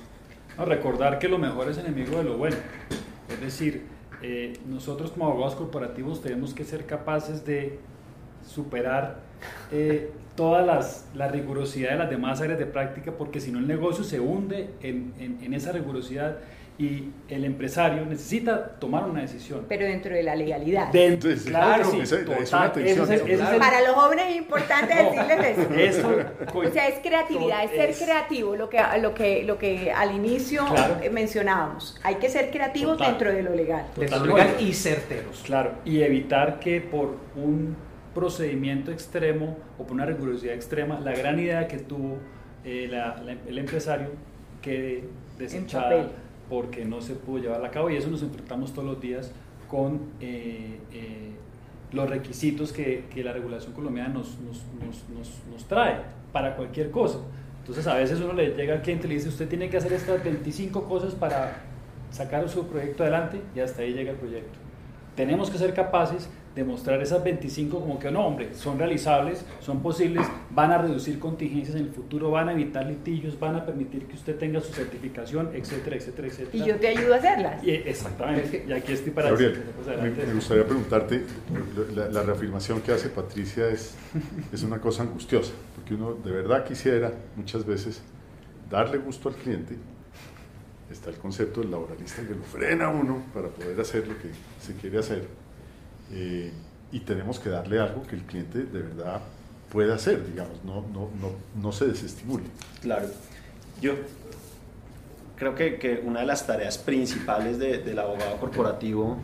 No, 0.59 0.65
recordar 0.65 1.19
que 1.19 1.29
lo 1.29 1.39
mejor 1.39 1.69
es 1.69 1.79
enemigo 1.79 2.19
de 2.19 2.25
lo 2.25 2.39
bueno. 2.39 2.57
Es 3.29 3.41
decir, 3.41 3.85
eh, 4.23 4.59
nosotros 4.67 5.11
como 5.13 5.27
abogados 5.27 5.55
corporativos 5.55 6.23
tenemos 6.23 6.55
que 6.55 6.65
ser 6.65 6.87
capaces 6.87 7.45
de 7.45 7.79
superar 8.47 9.17
eh, 9.73 10.11
todas 10.37 10.67
las, 10.67 11.07
la 11.15 11.29
rigurosidad 11.29 11.91
de 11.91 11.97
las 11.97 12.11
demás 12.11 12.41
áreas 12.41 12.59
de 12.59 12.67
práctica, 12.67 13.13
porque 13.13 13.41
si 13.41 13.51
no 13.51 13.59
el 13.59 13.67
negocio 13.67 14.05
se 14.05 14.21
hunde 14.21 14.71
en, 14.83 15.15
en, 15.19 15.55
esa 15.55 15.73
rigurosidad 15.73 16.37
y 16.79 17.09
el 17.31 17.47
empresario 17.47 18.05
necesita 18.05 18.73
tomar 18.79 19.05
una 19.05 19.23
decisión. 19.23 19.65
Pero 19.67 19.87
dentro 19.87 20.15
de 20.15 20.23
la 20.23 20.37
legalidad. 20.37 20.93
Dentro, 20.93 21.31
claro, 21.47 21.91
sí, 21.91 22.01
es 22.01 22.13
una 22.13 23.59
Para 23.59 23.81
los 23.81 23.95
jóvenes 23.95 24.27
es 24.29 24.37
importante 24.37 24.95
decirles 24.95 25.97
eso. 25.97 26.19
o 26.55 26.71
sea, 26.71 26.89
es 26.89 26.99
creatividad, 26.99 27.65
es, 27.65 27.71
ser 27.71 28.07
creativo, 28.07 28.57
lo 28.57 28.69
que, 28.69 28.79
lo 29.01 29.15
que, 29.15 29.43
lo 29.45 29.57
que 29.57 29.91
al 29.91 30.15
inicio 30.15 30.67
mencionábamos. 31.11 31.99
Hay 32.03 32.17
que 32.17 32.29
ser 32.29 32.51
creativos 32.51 32.99
dentro 32.99 33.33
de 33.33 33.43
lo 33.43 33.55
legal. 33.55 33.87
Dentro 33.97 34.21
de 34.21 34.27
lo 34.27 34.37
legal 34.37 34.57
y 34.61 34.75
certeros. 34.75 35.43
Claro, 35.47 35.77
y 35.87 36.03
evitar 36.03 36.61
que 36.61 36.83
por 36.83 37.17
un 37.37 37.86
procedimiento 38.17 38.91
extremo 38.91 39.59
o 39.79 39.83
por 39.85 39.93
una 39.93 40.07
rigurosidad 40.07 40.55
extrema, 40.55 40.99
la 40.99 41.13
gran 41.13 41.39
idea 41.39 41.69
que 41.69 41.77
tuvo 41.77 42.17
eh, 42.65 42.91
el 43.47 43.59
empresario 43.59 44.09
quede 44.63 45.05
desechada 45.39 46.09
porque 46.49 46.87
no 46.87 47.03
se 47.03 47.13
pudo 47.13 47.43
llevar 47.43 47.63
a 47.63 47.71
cabo 47.71 47.91
y 47.91 47.97
eso 47.97 48.09
nos 48.09 48.23
enfrentamos 48.23 48.73
todos 48.73 48.89
los 48.89 49.01
días 49.03 49.31
con 49.69 50.01
eh, 50.21 50.79
eh, 50.93 51.33
los 51.93 52.09
requisitos 52.09 52.73
que, 52.73 53.05
que, 53.13 53.23
la 53.23 53.35
regulación 53.35 53.75
colombiana 53.75 54.09
nos, 54.09 54.39
nos, 54.41 54.65
nos, 54.83 55.05
nos, 55.53 55.65
trae 55.69 55.97
para 56.33 56.57
cualquier 56.57 56.91
cosa. 56.91 57.19
Entonces 57.61 57.87
a 57.87 57.97
veces 57.97 58.19
uno 58.21 58.33
le 58.33 58.55
llega 58.55 58.75
al 58.75 58.81
cliente 58.81 59.07
y 59.07 59.11
le 59.11 59.17
dice, 59.17 59.29
usted 59.29 59.47
tiene 59.47 59.69
que 59.69 59.77
hacer 59.77 59.93
estas 59.93 60.25
25 60.25 60.85
cosas 60.85 61.15
para 61.15 61.59
sacar 62.11 62.49
su 62.49 62.67
proyecto 62.67 63.03
adelante 63.03 63.43
y 63.55 63.61
hasta 63.61 63.83
ahí 63.83 63.93
llega 63.93 64.13
el 64.13 64.17
proyecto. 64.17 64.59
Tenemos 65.15 65.51
que 65.51 65.59
ser 65.59 65.75
capaces 65.75 66.31
demostrar 66.57 67.03
esas 67.03 67.23
25 67.23 67.81
como 67.81 67.99
que 67.99 68.11
no, 68.11 68.27
hombre, 68.27 68.55
son 68.55 68.79
realizables, 68.79 69.45
son 69.61 69.83
posibles, 69.83 70.27
van 70.51 70.73
a 70.73 70.79
reducir 70.79 71.19
contingencias 71.19 71.77
en 71.77 71.83
el 71.83 71.91
futuro, 71.91 72.31
van 72.31 72.49
a 72.49 72.53
evitar 72.53 72.87
litigios, 72.87 73.39
van 73.39 73.57
a 73.57 73.67
permitir 73.67 74.07
que 74.07 74.15
usted 74.15 74.37
tenga 74.37 74.61
su 74.61 74.73
certificación, 74.73 75.51
etcétera, 75.53 75.97
etcétera, 75.97 76.29
etcétera. 76.29 76.65
Y 76.65 76.67
yo 76.67 76.77
te 76.77 76.89
ayudo 76.89 77.13
a 77.13 77.19
hacerlas. 77.19 77.63
Y, 77.63 77.71
exactamente, 77.73 78.65
y 78.67 78.73
aquí 78.73 78.93
estoy 78.93 79.13
para 79.13 79.31
Gabriel, 79.31 79.65
me, 80.27 80.33
gustaría 80.33 80.65
preguntarte, 80.65 81.25
la, 81.95 82.23
reafirmación 82.23 82.81
que 82.81 82.93
hace 82.93 83.11
Patricia 83.11 83.69
es, 83.69 83.95
es 84.51 84.63
una 84.63 84.81
cosa 84.81 85.03
angustiosa, 85.03 85.53
porque 85.75 85.95
uno 85.95 86.15
de 86.15 86.31
verdad 86.33 86.65
quisiera 86.65 87.13
muchas 87.37 87.67
veces 87.67 88.01
darle 88.71 88.97
gusto 88.97 89.29
al 89.29 89.35
cliente, 89.35 89.77
está 90.91 91.11
el 91.11 91.17
concepto 91.17 91.61
del 91.61 91.71
laboralista 91.71 92.23
que 92.23 92.35
lo 92.35 92.45
frena 92.45 92.87
a 92.87 92.89
uno 92.89 93.23
para 93.35 93.49
poder 93.49 93.79
hacer 93.79 94.09
lo 94.09 94.17
que 94.17 94.31
se 94.59 94.73
quiere 94.81 94.99
hacer 94.99 95.46
eh, 96.13 96.53
y 96.93 97.01
tenemos 97.01 97.39
que 97.39 97.49
darle 97.49 97.81
algo 97.81 98.03
que 98.03 98.17
el 98.17 98.23
cliente 98.23 98.61
de 98.65 98.83
verdad 98.83 99.21
pueda 99.71 99.95
hacer, 99.97 100.25
digamos, 100.27 100.65
no, 100.65 100.83
no, 100.93 101.11
no, 101.21 101.33
no 101.61 101.73
se 101.73 101.87
desestimule. 101.87 102.45
Claro. 102.81 103.09
Yo 103.81 103.95
creo 105.37 105.55
que, 105.55 105.79
que 105.79 106.01
una 106.05 106.21
de 106.21 106.27
las 106.27 106.47
tareas 106.47 106.79
principales 106.79 107.59
de, 107.59 107.79
del 107.79 107.99
abogado 107.99 108.37
corporativo 108.39 109.19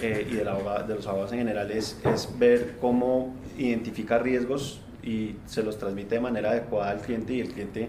eh, 0.00 0.26
y 0.30 0.34
del 0.34 0.48
abogado, 0.48 0.86
de 0.86 0.94
los 0.94 1.06
abogados 1.06 1.32
en 1.32 1.38
general 1.38 1.70
es, 1.70 1.98
es 2.04 2.38
ver 2.38 2.76
cómo 2.80 3.34
identifica 3.56 4.18
riesgos 4.18 4.80
y 5.02 5.36
se 5.46 5.62
los 5.62 5.78
transmite 5.78 6.16
de 6.16 6.20
manera 6.20 6.50
adecuada 6.50 6.90
al 6.90 7.00
cliente 7.00 7.32
y 7.32 7.40
el 7.40 7.48
cliente 7.48 7.88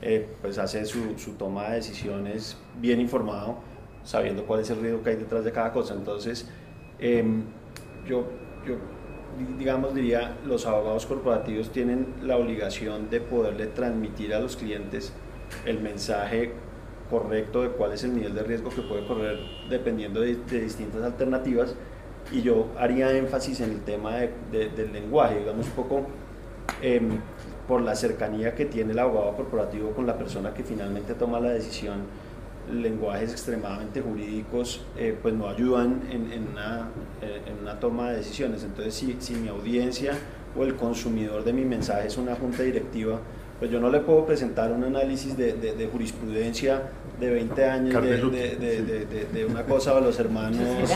eh, 0.00 0.26
pues 0.40 0.58
hace 0.58 0.84
su, 0.84 1.18
su, 1.18 1.32
toma 1.34 1.68
de 1.68 1.76
decisiones 1.76 2.56
bien 2.80 3.00
informado, 3.00 3.58
sabiendo 4.04 4.46
cuál 4.46 4.60
es 4.60 4.70
el 4.70 4.80
riesgo 4.80 5.02
que 5.02 5.10
hay 5.10 5.16
detrás 5.16 5.44
de 5.44 5.52
cada 5.52 5.72
cosa. 5.72 5.94
Entonces, 5.94 6.48
eh, 6.98 7.24
yo, 8.06 8.24
yo 8.66 8.76
digamos, 9.58 9.94
diría, 9.94 10.36
los 10.44 10.66
abogados 10.66 11.06
corporativos 11.06 11.70
tienen 11.70 12.06
la 12.22 12.36
obligación 12.36 13.10
de 13.10 13.20
poderle 13.20 13.66
transmitir 13.66 14.34
a 14.34 14.40
los 14.40 14.56
clientes 14.56 15.12
el 15.64 15.80
mensaje 15.80 16.52
correcto 17.10 17.62
de 17.62 17.68
cuál 17.70 17.92
es 17.92 18.04
el 18.04 18.14
nivel 18.14 18.34
de 18.34 18.42
riesgo 18.42 18.70
que 18.70 18.82
puede 18.82 19.06
correr 19.06 19.38
dependiendo 19.68 20.20
de, 20.20 20.36
distintas 20.36 21.02
alternativas. 21.02 21.74
Y 22.30 22.42
yo 22.42 22.68
haría 22.78 23.16
énfasis 23.16 23.60
en 23.60 23.70
el 23.70 23.80
tema 23.80 24.16
del 24.50 24.92
lenguaje, 24.92 25.40
digamos 25.40 25.66
un 25.66 25.72
poco 25.72 26.06
em, 26.80 27.18
por 27.66 27.82
la 27.82 27.94
cercanía 27.94 28.54
que 28.54 28.64
tiene 28.64 28.92
el 28.92 28.98
abogado 28.98 29.36
corporativo 29.36 29.90
con 29.90 30.06
la 30.06 30.16
persona 30.16 30.54
que 30.54 30.62
finalmente 30.62 31.14
toma 31.14 31.40
la 31.40 31.50
decisión 31.50 32.02
lenguajes 32.70 33.32
extremadamente 33.32 34.00
jurídicos 34.00 34.82
eh, 34.96 35.16
pues 35.20 35.34
no 35.34 35.48
ayudan 35.48 36.02
en, 36.10 36.32
en, 36.32 36.48
una, 36.52 36.88
eh, 37.20 37.40
en, 37.46 37.62
una, 37.62 37.78
toma 37.80 38.10
de 38.10 38.18
decisiones. 38.18 38.62
Entonces, 38.62 38.94
si, 38.94 39.16
si, 39.20 39.34
mi 39.34 39.48
audiencia 39.48 40.12
o 40.56 40.64
el 40.64 40.76
consumidor 40.76 41.44
de 41.44 41.52
mi 41.52 41.64
mensaje 41.64 42.06
es 42.06 42.16
una 42.16 42.34
junta 42.36 42.62
directiva, 42.62 43.18
pues 43.58 43.70
yo 43.70 43.80
no 43.80 43.90
le 43.90 44.00
puedo 44.00 44.26
presentar 44.26 44.72
un 44.72 44.84
análisis 44.84 45.36
de, 45.36 45.52
de, 45.52 45.86
jurisprudencia 45.86 46.82
de 47.20 47.30
20 47.30 47.64
años 47.64 48.02
de, 48.02 49.06
de, 49.32 49.44
una 49.44 49.62
cosa 49.64 49.94
de 49.94 50.00
los 50.00 50.18
hermanos, 50.18 50.90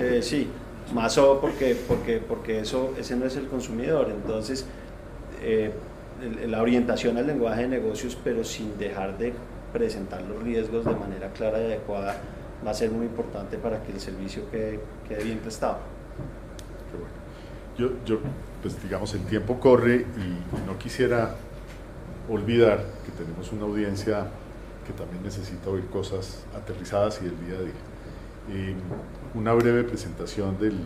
eh, 0.00 0.20
sí, 0.20 0.48
más 0.92 1.16
o 1.18 1.40
porque, 1.40 1.76
porque, 1.86 2.18
porque 2.18 2.60
eso, 2.60 2.94
ese 2.98 3.14
no 3.14 3.26
es 3.26 3.36
el 3.36 3.46
consumidor. 3.46 4.10
Entonces, 4.10 4.66
la 6.48 6.60
orientación 6.60 7.16
al 7.16 7.28
lenguaje 7.28 7.62
de 7.62 7.68
negocios, 7.68 8.18
pero 8.22 8.42
sin 8.42 8.76
dejar 8.76 9.16
de 9.16 9.32
presentar 9.72 10.22
los 10.22 10.42
riesgos 10.42 10.84
de 10.84 10.94
manera 10.94 11.30
clara 11.32 11.60
y 11.60 11.64
adecuada 11.66 12.16
va 12.66 12.70
a 12.70 12.74
ser 12.74 12.90
muy 12.90 13.06
importante 13.06 13.56
para 13.58 13.82
que 13.82 13.92
el 13.92 14.00
servicio 14.00 14.42
quede, 14.50 14.80
quede 15.08 15.24
bien 15.24 15.38
prestado. 15.38 15.78
Yo, 17.78 17.90
yo, 18.04 18.18
pues 18.62 18.82
digamos, 18.82 19.14
el 19.14 19.20
tiempo 19.22 19.58
corre 19.58 19.96
y 20.18 20.66
no 20.66 20.76
quisiera 20.78 21.34
olvidar 22.28 22.84
que 23.06 23.12
tenemos 23.12 23.50
una 23.52 23.62
audiencia 23.62 24.26
que 24.86 24.92
también 24.92 25.22
necesita 25.22 25.70
oír 25.70 25.86
cosas 25.86 26.44
aterrizadas 26.54 27.20
y 27.22 27.24
del 27.26 27.46
día 27.46 27.56
a 27.58 27.62
día. 27.62 28.74
una 29.34 29.52
breve 29.54 29.84
presentación 29.84 30.58
del, 30.58 30.76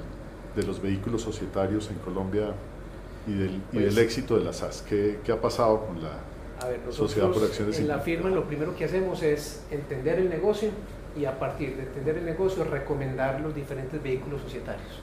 de 0.54 0.62
los 0.64 0.80
vehículos 0.80 1.22
societarios 1.22 1.90
en 1.90 1.96
Colombia 1.98 2.52
y 3.26 3.32
del, 3.32 3.62
y 3.72 3.78
del 3.78 3.84
Pues- 3.86 3.98
éxito 3.98 4.38
de 4.38 4.44
la 4.44 4.52
SAS. 4.52 4.84
¿Qué, 4.88 5.18
qué 5.24 5.32
ha 5.32 5.40
pasado 5.40 5.86
con 5.86 6.00
la 6.02 6.10
A 6.64 6.68
ver, 6.68 6.80
Sociedad 6.90 7.26
por 7.26 7.36
nosotros 7.36 7.50
Acciones 7.50 7.78
en 7.78 7.88
la 7.88 7.98
firma 7.98 8.30
lo 8.30 8.44
primero 8.44 8.74
que 8.76 8.84
hacemos 8.84 9.22
es 9.22 9.64
entender 9.70 10.18
el 10.18 10.30
negocio 10.30 10.70
y 11.16 11.24
a 11.26 11.38
partir 11.38 11.76
de 11.76 11.82
entender 11.82 12.18
el 12.18 12.24
negocio 12.24 12.64
recomendar 12.64 13.40
los 13.40 13.54
diferentes 13.54 14.02
vehículos 14.02 14.40
societarios. 14.40 15.00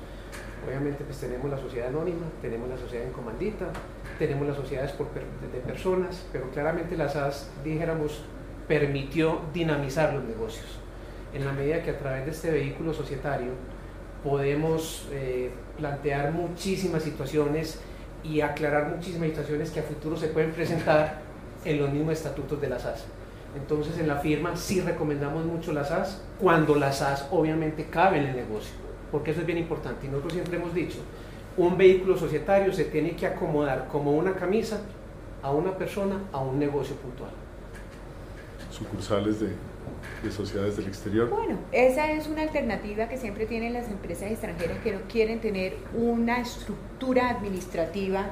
Obviamente 0.68 1.04
pues 1.04 1.18
tenemos 1.20 1.50
la 1.50 1.58
sociedad 1.58 1.88
anónima, 1.90 2.26
tenemos 2.42 2.70
la 2.70 2.78
sociedad 2.78 3.06
en 3.06 3.14
comandita, 3.14 3.68
tenemos 4.20 4.48
las 4.48 4.56
sociedades 4.58 4.92
por 4.92 5.08
per- 5.08 5.24
de 5.52 5.60
personas, 5.60 6.24
pero 6.32 6.50
claramente 6.52 6.96
la 6.98 7.10
SAS, 7.10 7.50
dijéramos, 7.64 8.22
permitió 8.68 9.42
dinamizar 9.54 10.14
los 10.14 10.24
negocios. 10.24 10.66
En 11.34 11.46
la 11.46 11.52
medida 11.54 11.82
que 11.84 11.92
a 11.92 11.98
través 11.98 12.26
de 12.26 12.32
este 12.32 12.52
vehículo 12.52 12.94
societario 12.94 13.52
podemos 14.24 15.08
eh, 15.12 15.50
plantear 15.78 16.32
muchísimas 16.32 17.04
situaciones 17.04 17.80
y 18.24 18.42
aclarar 18.42 18.94
muchísimas 18.96 19.30
situaciones 19.30 19.72
que 19.72 19.80
a 19.80 19.84
futuro 19.84 20.16
se 20.16 20.28
pueden 20.28 20.52
presentar 20.52 21.22
en 21.66 21.80
los 21.80 21.92
mismos 21.92 22.14
estatutos 22.14 22.60
de 22.62 22.70
la 22.70 22.80
SAS. 22.80 23.06
Entonces 23.56 23.98
en 24.00 24.08
la 24.08 24.18
firma 24.18 24.56
sí 24.56 24.82
recomendamos 24.82 25.46
mucho 25.46 25.74
la 25.74 25.84
SAS 25.84 26.22
cuando 26.40 26.76
la 26.76 26.92
SAS 26.92 27.28
obviamente 27.32 27.86
cabe 27.86 28.20
en 28.20 28.28
el 28.28 28.36
negocio, 28.36 28.74
porque 29.12 29.32
eso 29.32 29.42
es 29.42 29.46
bien 29.46 29.58
importante. 29.58 30.08
Y 30.08 30.10
nosotros 30.10 30.34
siempre 30.34 30.58
hemos 30.58 30.74
dicho, 30.74 31.00
un 31.58 31.78
vehículo 31.78 32.18
societario 32.18 32.72
se 32.74 32.86
tiene 32.86 33.16
que 33.16 33.28
acomodar 33.28 33.88
como 33.90 34.12
una 34.12 34.36
camisa 34.36 34.82
a 35.44 35.52
una 35.52 35.78
persona, 35.78 36.22
a 36.32 36.40
un 36.40 36.60
negocio 36.60 36.96
puntual. 36.96 37.32
sucursales 38.72 39.42
de, 39.42 39.50
de 40.24 40.32
sociedades 40.32 40.78
del 40.78 40.88
exterior? 40.88 41.30
Bueno, 41.30 41.58
esa 41.74 42.12
es 42.12 42.28
una 42.28 42.44
alternativa 42.44 43.10
que 43.10 43.18
siempre 43.18 43.46
tienen 43.46 43.74
las 43.74 43.90
empresas 43.90 44.32
extranjeras 44.32 44.78
que 44.80 44.94
no 44.94 45.00
quieren 45.10 45.42
tener 45.42 45.76
una 45.94 46.40
estructura 46.40 47.30
administrativa 47.30 48.28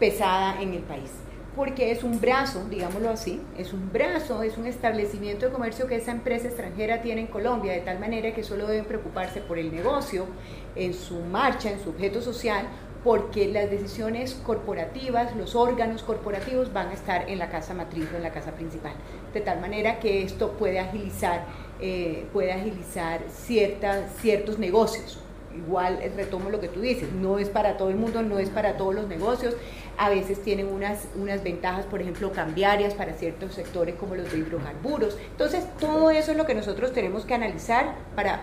pesada 0.00 0.60
en 0.60 0.74
el 0.74 0.82
país. 0.82 1.10
Porque 1.56 1.90
es 1.90 2.04
un 2.04 2.20
brazo, 2.20 2.66
digámoslo 2.68 3.08
así, 3.08 3.40
es 3.56 3.72
un 3.72 3.90
brazo, 3.90 4.42
es 4.42 4.58
un 4.58 4.66
establecimiento 4.66 5.46
de 5.46 5.52
comercio 5.52 5.86
que 5.86 5.96
esa 5.96 6.12
empresa 6.12 6.48
extranjera 6.48 7.00
tiene 7.00 7.22
en 7.22 7.26
Colombia, 7.28 7.72
de 7.72 7.80
tal 7.80 7.98
manera 7.98 8.34
que 8.34 8.44
solo 8.44 8.66
deben 8.66 8.84
preocuparse 8.84 9.40
por 9.40 9.58
el 9.58 9.74
negocio, 9.74 10.26
en 10.74 10.92
su 10.92 11.18
marcha, 11.20 11.70
en 11.70 11.80
su 11.80 11.88
objeto 11.90 12.20
social, 12.20 12.66
porque 13.02 13.46
las 13.48 13.70
decisiones 13.70 14.34
corporativas, 14.34 15.34
los 15.36 15.54
órganos 15.54 16.02
corporativos 16.02 16.72
van 16.72 16.88
a 16.88 16.92
estar 16.92 17.30
en 17.30 17.38
la 17.38 17.48
casa 17.48 17.72
matriz 17.72 18.06
o 18.12 18.16
en 18.16 18.24
la 18.24 18.32
casa 18.32 18.50
principal. 18.50 18.92
De 19.32 19.40
tal 19.40 19.60
manera 19.60 19.98
que 19.98 20.24
esto 20.24 20.52
puede 20.52 20.78
agilizar, 20.78 21.44
eh, 21.80 22.26
puede 22.32 22.52
agilizar 22.52 23.20
ciertas, 23.30 24.12
ciertos 24.20 24.58
negocios. 24.58 25.20
Igual 25.56 26.00
eh, 26.02 26.12
retomo 26.14 26.50
lo 26.50 26.60
que 26.60 26.68
tú 26.68 26.80
dices, 26.80 27.10
no 27.12 27.38
es 27.38 27.48
para 27.48 27.76
todo 27.76 27.88
el 27.88 27.96
mundo, 27.96 28.22
no 28.22 28.38
es 28.38 28.50
para 28.50 28.76
todos 28.76 28.94
los 28.94 29.06
negocios. 29.08 29.54
A 29.98 30.10
veces 30.10 30.42
tienen 30.42 30.66
unas, 30.66 31.06
unas 31.16 31.42
ventajas, 31.42 31.86
por 31.86 32.02
ejemplo, 32.02 32.30
cambiarias 32.32 32.92
para 32.94 33.14
ciertos 33.14 33.54
sectores 33.54 33.94
como 33.94 34.14
los 34.14 34.30
de 34.30 34.38
hidrocarburos. 34.38 35.16
Entonces, 35.30 35.64
todo 35.80 36.10
eso 36.10 36.32
es 36.32 36.36
lo 36.36 36.44
que 36.44 36.54
nosotros 36.54 36.92
tenemos 36.92 37.24
que 37.24 37.32
analizar 37.34 37.94
para 38.14 38.40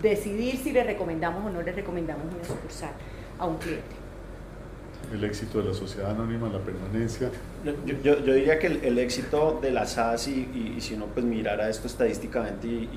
decidir 0.00 0.56
si 0.56 0.72
le 0.72 0.82
recomendamos 0.82 1.44
o 1.44 1.50
no 1.50 1.60
le 1.62 1.72
recomendamos 1.72 2.24
una 2.34 2.42
sucursal 2.44 2.90
a 3.38 3.46
un 3.46 3.56
cliente. 3.58 3.96
El 5.12 5.22
éxito 5.24 5.58
de 5.60 5.68
la 5.68 5.74
sociedad 5.74 6.12
anónima, 6.12 6.48
la 6.48 6.58
permanencia. 6.60 7.28
Yo, 7.64 7.72
yo- 8.02 8.24
yo 8.24 8.32
diría 8.32 8.58
que 8.58 8.68
el, 8.68 8.82
el 8.84 8.98
éxito 8.98 9.58
de 9.60 9.70
la 9.72 9.84
SAS, 9.86 10.28
y, 10.28 10.32
y- 10.54 10.74
y 10.78 10.80
si 10.80 10.94
uno 10.94 11.06
pues 11.12 11.26
mirara 11.26 11.68
esto 11.68 11.86
estadísticamente 11.86 12.66
y, 12.66 12.88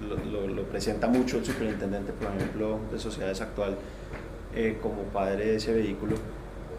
y 0.00 0.04
lo, 0.08 0.16
lo- 0.16 0.46
lo 0.48 0.62
presenta 0.62 1.08
mucho 1.08 1.36
el 1.36 1.44
superintendente, 1.44 2.12
por 2.12 2.34
ejemplo, 2.34 2.78
de 2.90 2.98
sociedades 2.98 3.42
actual, 3.42 3.76
eh, 4.54 4.78
como 4.80 5.02
padre 5.04 5.44
de 5.46 5.56
ese 5.56 5.74
vehículo, 5.74 6.16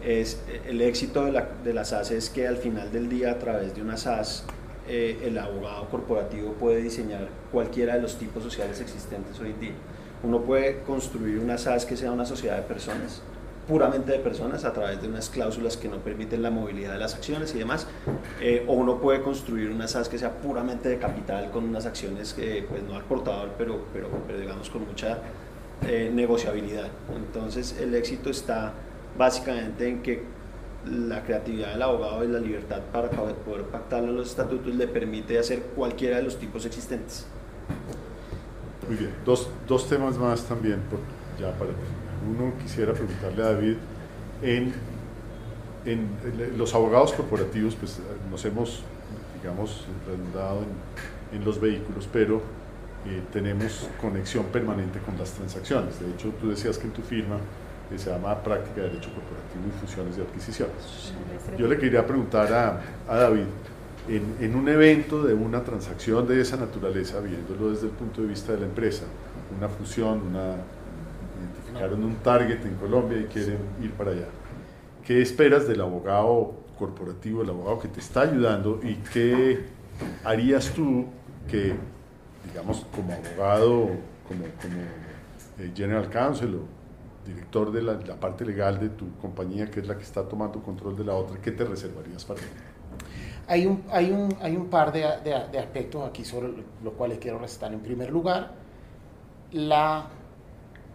es 0.04 0.40
el 0.66 0.80
éxito 0.82 1.24
de 1.24 1.32
la, 1.32 1.48
de 1.64 1.72
la 1.72 1.84
SAS 1.84 2.10
es 2.10 2.30
que 2.30 2.46
al 2.46 2.58
final 2.58 2.92
del 2.92 3.08
día, 3.08 3.32
a 3.32 3.38
través 3.38 3.74
de 3.74 3.82
una 3.82 3.96
SAS, 3.96 4.44
eh, 4.86 5.22
el 5.24 5.38
abogado 5.38 5.88
corporativo 5.88 6.52
puede 6.52 6.82
diseñar 6.82 7.28
cualquiera 7.50 7.94
de 7.94 8.02
los 8.02 8.18
tipos 8.18 8.42
sociales 8.42 8.80
existentes 8.80 9.38
hoy 9.40 9.50
en 9.50 9.60
día. 9.60 9.72
Uno 10.22 10.42
puede 10.42 10.82
construir 10.82 11.38
una 11.38 11.56
SAS 11.56 11.86
que 11.86 11.96
sea 11.96 12.12
una 12.12 12.26
sociedad 12.26 12.56
de 12.56 12.62
personas, 12.62 13.22
puramente 13.66 14.12
de 14.12 14.18
personas, 14.18 14.64
a 14.66 14.74
través 14.74 15.00
de 15.00 15.08
unas 15.08 15.30
cláusulas 15.30 15.78
que 15.78 15.88
no 15.88 15.96
permiten 15.98 16.42
la 16.42 16.50
movilidad 16.50 16.92
de 16.92 16.98
las 16.98 17.14
acciones 17.14 17.54
y 17.54 17.58
demás, 17.58 17.86
eh, 18.42 18.64
o 18.68 18.74
uno 18.74 19.00
puede 19.00 19.22
construir 19.22 19.70
una 19.70 19.88
SAS 19.88 20.10
que 20.10 20.18
sea 20.18 20.32
puramente 20.32 20.90
de 20.90 20.98
capital 20.98 21.50
con 21.50 21.64
unas 21.64 21.86
acciones 21.86 22.34
que, 22.34 22.66
pues 22.68 22.82
no 22.82 22.94
al 22.94 23.04
portador, 23.04 23.52
pero, 23.56 23.86
pero, 23.94 24.08
pero 24.26 24.38
digamos 24.38 24.68
con 24.68 24.86
mucha 24.86 25.18
eh, 25.86 26.10
negociabilidad. 26.12 26.88
Entonces 27.16 27.76
el 27.80 27.94
éxito 27.94 28.28
está 28.28 28.74
básicamente 29.16 29.88
en 29.88 30.02
que 30.02 30.22
la 30.86 31.22
creatividad 31.22 31.72
del 31.72 31.82
abogado 31.82 32.24
y 32.24 32.28
la 32.28 32.40
libertad 32.40 32.80
para 32.92 33.08
poder 33.08 33.64
pactarlo 33.64 34.10
en 34.10 34.16
los 34.16 34.28
estatutos 34.28 34.74
le 34.74 34.86
permite 34.86 35.38
hacer 35.38 35.62
cualquiera 35.74 36.18
de 36.18 36.22
los 36.24 36.38
tipos 36.38 36.66
existentes. 36.66 37.26
Muy 38.86 38.96
bien, 38.98 39.14
dos, 39.24 39.48
dos 39.66 39.88
temas 39.88 40.18
más 40.18 40.44
también, 40.44 40.80
por, 40.90 40.98
ya 41.40 41.52
para 41.52 41.70
terminar. 41.70 42.04
Uno, 42.28 42.52
quisiera 42.62 42.92
preguntarle 42.92 43.42
a 43.42 43.46
David, 43.52 43.76
en, 44.42 44.74
en, 45.86 46.08
en 46.24 46.58
los 46.58 46.74
abogados 46.74 47.12
corporativos, 47.14 47.74
pues 47.76 48.00
nos 48.30 48.44
hemos, 48.44 48.82
digamos, 49.40 49.86
redundado 50.06 50.64
en, 51.32 51.38
en 51.38 51.44
los 51.46 51.58
vehículos, 51.58 52.06
pero 52.12 52.42
eh, 53.06 53.22
tenemos 53.32 53.88
conexión 54.00 54.44
permanente 54.46 54.98
con 54.98 55.16
las 55.16 55.32
transacciones. 55.32 55.98
De 55.98 56.10
hecho, 56.10 56.28
tú 56.40 56.50
decías 56.50 56.76
que 56.76 56.86
en 56.86 56.92
tu 56.92 57.00
firma 57.00 57.38
eh, 57.90 57.98
se 57.98 58.10
llama 58.10 58.42
Práctica 58.42 58.82
de 58.82 58.88
Derecho 58.88 59.10
Corporativo 59.12 59.64
y 59.68 59.80
Fusiones 59.80 60.18
y 60.18 60.20
Adquisiciones. 60.20 61.12
Yo 61.58 61.66
le 61.68 61.78
quería 61.78 62.06
preguntar 62.06 62.52
a, 62.52 62.80
a 63.08 63.16
David, 63.16 63.46
en, 64.08 64.36
en, 64.40 64.54
un 64.54 64.68
evento 64.68 65.22
de 65.22 65.32
una 65.32 65.62
transacción 65.62 66.26
de 66.26 66.40
esa 66.40 66.56
naturaleza, 66.56 67.20
viéndolo 67.20 67.70
desde 67.70 67.86
el 67.86 67.92
punto 67.92 68.20
de 68.20 68.28
vista 68.28 68.52
de 68.52 68.60
la 68.60 68.66
empresa, 68.66 69.04
una 69.56 69.68
fusión, 69.68 70.20
una, 70.28 70.56
identificaron 71.40 72.04
un 72.04 72.16
target 72.16 72.64
en 72.64 72.74
Colombia 72.74 73.18
y 73.18 73.24
quieren 73.24 73.58
ir 73.82 73.92
para 73.92 74.10
allá. 74.10 74.26
¿Qué 75.04 75.22
esperas 75.22 75.66
del 75.66 75.80
abogado 75.80 76.54
corporativo, 76.78 77.42
el 77.42 77.50
abogado 77.50 77.78
que 77.80 77.88
te 77.88 78.00
está 78.00 78.22
ayudando 78.22 78.80
y 78.82 78.94
qué 79.12 79.64
harías 80.24 80.70
tú 80.70 81.06
que, 81.48 81.74
digamos, 82.46 82.86
como 82.94 83.12
abogado, 83.12 83.90
como, 84.26 84.44
como 84.60 84.80
eh, 85.58 85.72
General 85.74 86.08
Counsel 86.10 86.54
o 86.54 86.73
director 87.24 87.72
de 87.72 87.82
la, 87.82 87.98
parte 88.20 88.44
legal 88.44 88.78
de 88.78 88.90
tu 88.90 89.16
compañía, 89.18 89.70
que 89.70 89.80
es 89.80 89.86
la 89.86 89.96
que 89.96 90.02
está 90.02 90.28
tomando 90.28 90.62
control 90.62 90.96
de 90.96 91.04
la 91.04 91.14
otra, 91.14 91.40
¿qué 91.40 91.52
te 91.52 91.64
reservarías 91.64 92.24
para 92.24 92.40
él? 92.40 92.46
Hay 93.46 93.66
un, 93.66 93.82
hay 93.90 94.10
un, 94.10 94.34
hay 94.40 94.56
un 94.56 94.68
par 94.68 94.92
de, 94.92 95.00
de, 95.00 95.48
de 95.52 95.58
aspectos 95.58 96.06
aquí 96.08 96.24
sobre 96.24 96.48
los 96.82 96.94
cuales 96.94 97.18
quiero 97.18 97.38
resaltar. 97.38 97.74
En 97.74 97.80
primer 97.80 98.10
lugar, 98.10 98.52
la 99.52 100.08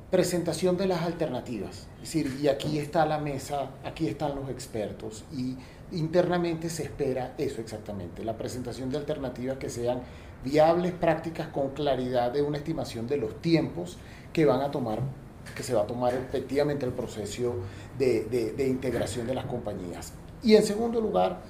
presentación 0.09 0.75
de 0.77 0.87
las 0.87 1.03
alternativas. 1.03 1.87
Es 2.01 2.13
decir, 2.13 2.39
y 2.41 2.47
aquí 2.47 2.79
está 2.79 3.05
la 3.05 3.19
mesa, 3.19 3.69
aquí 3.83 4.07
están 4.07 4.35
los 4.35 4.49
expertos 4.49 5.23
y 5.31 5.55
internamente 5.91 6.69
se 6.69 6.83
espera 6.83 7.33
eso 7.37 7.61
exactamente, 7.61 8.23
la 8.23 8.37
presentación 8.37 8.89
de 8.89 8.97
alternativas 8.97 9.57
que 9.57 9.69
sean 9.69 10.01
viables, 10.43 10.93
prácticas, 10.93 11.47
con 11.49 11.69
claridad 11.69 12.31
de 12.31 12.41
una 12.41 12.57
estimación 12.57 13.07
de 13.07 13.17
los 13.17 13.41
tiempos 13.41 13.97
que 14.33 14.45
van 14.45 14.61
a 14.61 14.71
tomar, 14.71 14.99
que 15.59 15.63
se 15.65 15.73
va 15.73 15.81
a 15.81 15.85
tomar 15.85 16.13
efectivamente 16.13 16.85
el 16.85 16.93
proceso 16.93 17.53
de, 17.97 18.23
de, 18.31 18.53
de 18.53 18.65
integración 18.65 19.27
de 19.27 19.33
las 19.33 19.45
compañías. 19.45 20.13
Y 20.41 20.55
en 20.55 20.63
segundo 20.63 21.01
lugar, 21.01 21.41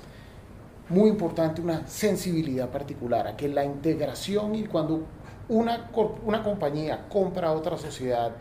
muy 0.90 1.12
importante, 1.12 1.62
una 1.62 1.88
sensibilidad 1.88 2.70
particular 2.70 3.28
a 3.28 3.38
que 3.38 3.48
la 3.48 3.64
integración 3.64 4.56
y 4.56 4.64
cuando 4.64 5.04
una, 5.48 5.92
una 6.26 6.42
compañía 6.42 7.08
compra 7.08 7.50
a 7.50 7.52
otra 7.52 7.78
sociedad, 7.78 8.32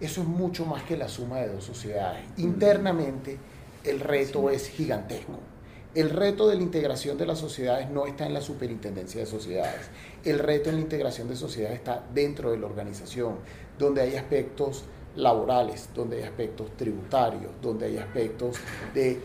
eso 0.00 0.22
es 0.22 0.26
mucho 0.26 0.64
más 0.64 0.82
que 0.84 0.96
la 0.96 1.08
suma 1.08 1.40
de 1.40 1.48
dos 1.48 1.64
sociedades. 1.64 2.24
Internamente 2.38 3.36
el 3.84 4.00
reto 4.00 4.48
es 4.48 4.66
gigantesco. 4.70 5.34
El 5.94 6.08
reto 6.08 6.48
de 6.48 6.56
la 6.56 6.62
integración 6.62 7.18
de 7.18 7.26
las 7.26 7.38
sociedades 7.38 7.90
no 7.90 8.06
está 8.06 8.24
en 8.24 8.32
la 8.32 8.40
superintendencia 8.40 9.20
de 9.20 9.26
sociedades. 9.26 9.90
El 10.24 10.38
reto 10.38 10.70
en 10.70 10.76
la 10.76 10.80
integración 10.80 11.28
de 11.28 11.36
sociedades 11.36 11.76
está 11.76 12.02
dentro 12.14 12.50
de 12.50 12.56
la 12.56 12.66
organización, 12.66 13.36
donde 13.78 14.00
hay 14.00 14.16
aspectos 14.16 14.84
laborales, 15.18 15.90
donde 15.94 16.18
hay 16.18 16.22
aspectos 16.22 16.76
tributarios, 16.76 17.52
donde 17.60 17.86
hay 17.86 17.98
aspectos 17.98 18.56
de, 18.94 19.20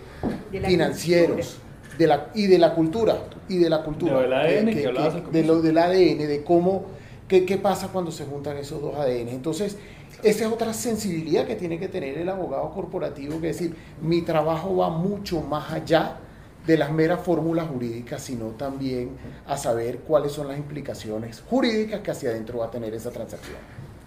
de 0.51 0.61
financieros. 0.61 1.59
De 1.97 2.07
la, 2.07 2.31
y 2.33 2.47
de 2.47 2.57
la 2.57 2.73
cultura 2.73 3.25
y 3.47 3.59
de 3.59 3.69
la 3.69 3.83
cultura. 3.83 4.19
De, 4.19 4.35
ADN 4.35 4.65
que, 4.65 4.73
que, 4.73 4.81
que, 4.81 5.31
de 5.31 5.43
lo 5.43 5.61
del 5.61 5.77
ADN 5.77 6.17
de 6.27 6.43
cómo 6.43 6.85
qué, 7.27 7.45
qué 7.45 7.57
pasa 7.57 7.89
cuando 7.89 8.11
se 8.11 8.25
juntan 8.25 8.57
esos 8.57 8.81
dos 8.81 8.95
ADN 8.95 9.27
entonces 9.27 9.77
esa 10.23 10.45
es 10.45 10.51
otra 10.51 10.73
sensibilidad 10.73 11.45
que 11.45 11.55
tiene 11.55 11.77
que 11.77 11.87
tener 11.87 12.17
el 12.17 12.29
abogado 12.29 12.71
corporativo 12.71 13.39
que 13.39 13.51
es 13.51 13.59
decir 13.59 13.75
mi 14.01 14.23
trabajo 14.23 14.75
va 14.75 14.89
mucho 14.89 15.41
más 15.41 15.71
allá 15.71 16.17
de 16.65 16.77
las 16.79 16.91
meras 16.91 17.19
fórmulas 17.21 17.67
jurídicas 17.67 18.23
sino 18.23 18.47
también 18.47 19.11
a 19.45 19.55
saber 19.55 19.99
cuáles 19.99 20.31
son 20.31 20.47
las 20.47 20.57
implicaciones 20.57 21.43
jurídicas 21.47 22.01
que 22.01 22.09
hacia 22.09 22.31
adentro 22.31 22.57
va 22.57 22.65
a 22.65 22.71
tener 22.71 22.91
esa 22.95 23.11
transacción. 23.11 23.57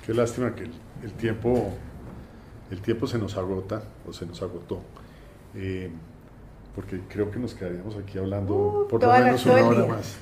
Qué 0.04 0.12
lástima 0.12 0.52
que 0.54 0.64
el, 1.02 1.12
tiempo 1.12 1.72
el 2.70 2.80
tiempo 2.80 3.06
se 3.06 3.18
nos 3.18 3.36
agota 3.36 3.82
o 4.08 4.12
se 4.12 4.26
nos 4.26 4.40
agotó 4.42 4.80
eh, 5.54 5.90
porque 6.74 7.00
creo 7.08 7.30
que 7.30 7.38
nos 7.38 7.54
quedaríamos 7.54 7.96
aquí 7.96 8.18
hablando 8.18 8.54
Uh, 8.54 8.88
por 8.88 9.00
lo 9.02 9.08
menos 9.24 9.46
una 9.46 9.54
hora 9.68 9.86
más 9.86 10.16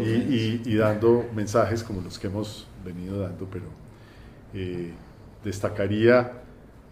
y, 0.00 0.04
menos. 0.04 0.26
y- 0.30 0.62
y 0.64 0.74
dando 0.76 1.26
mensajes 1.34 1.82
como 1.82 2.00
los 2.00 2.18
que 2.18 2.26
hemos 2.28 2.66
venido 2.84 3.18
dando, 3.20 3.46
pero 3.46 3.66
eh, 4.54 4.92
destacaría 5.44 6.32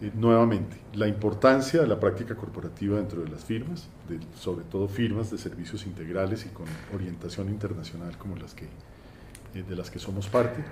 eh, 0.01 0.11
nuevamente 0.15 0.77
la 0.93 1.07
importancia 1.07 1.81
de 1.81 1.87
la 1.87 1.99
práctica 1.99 2.35
corporativa 2.35 2.97
dentro 2.97 3.21
de 3.23 3.29
las 3.29 3.43
firmas, 3.43 3.87
de- 4.07 4.19
sobre 4.39 4.63
todo 4.65 4.87
firmas 4.87 5.31
de 5.31 5.37
servicios 5.39 5.85
integrales 5.87 6.45
y 6.45 6.49
con 6.49 6.65
orientación 6.93 7.49
internacional 7.49 8.15
como 8.17 8.35
las 8.35 8.53
que, 8.53 8.67
de 9.53 9.75
las 9.75 9.89
que 9.89 9.99
somos 9.99 10.27
parte, 10.27 10.63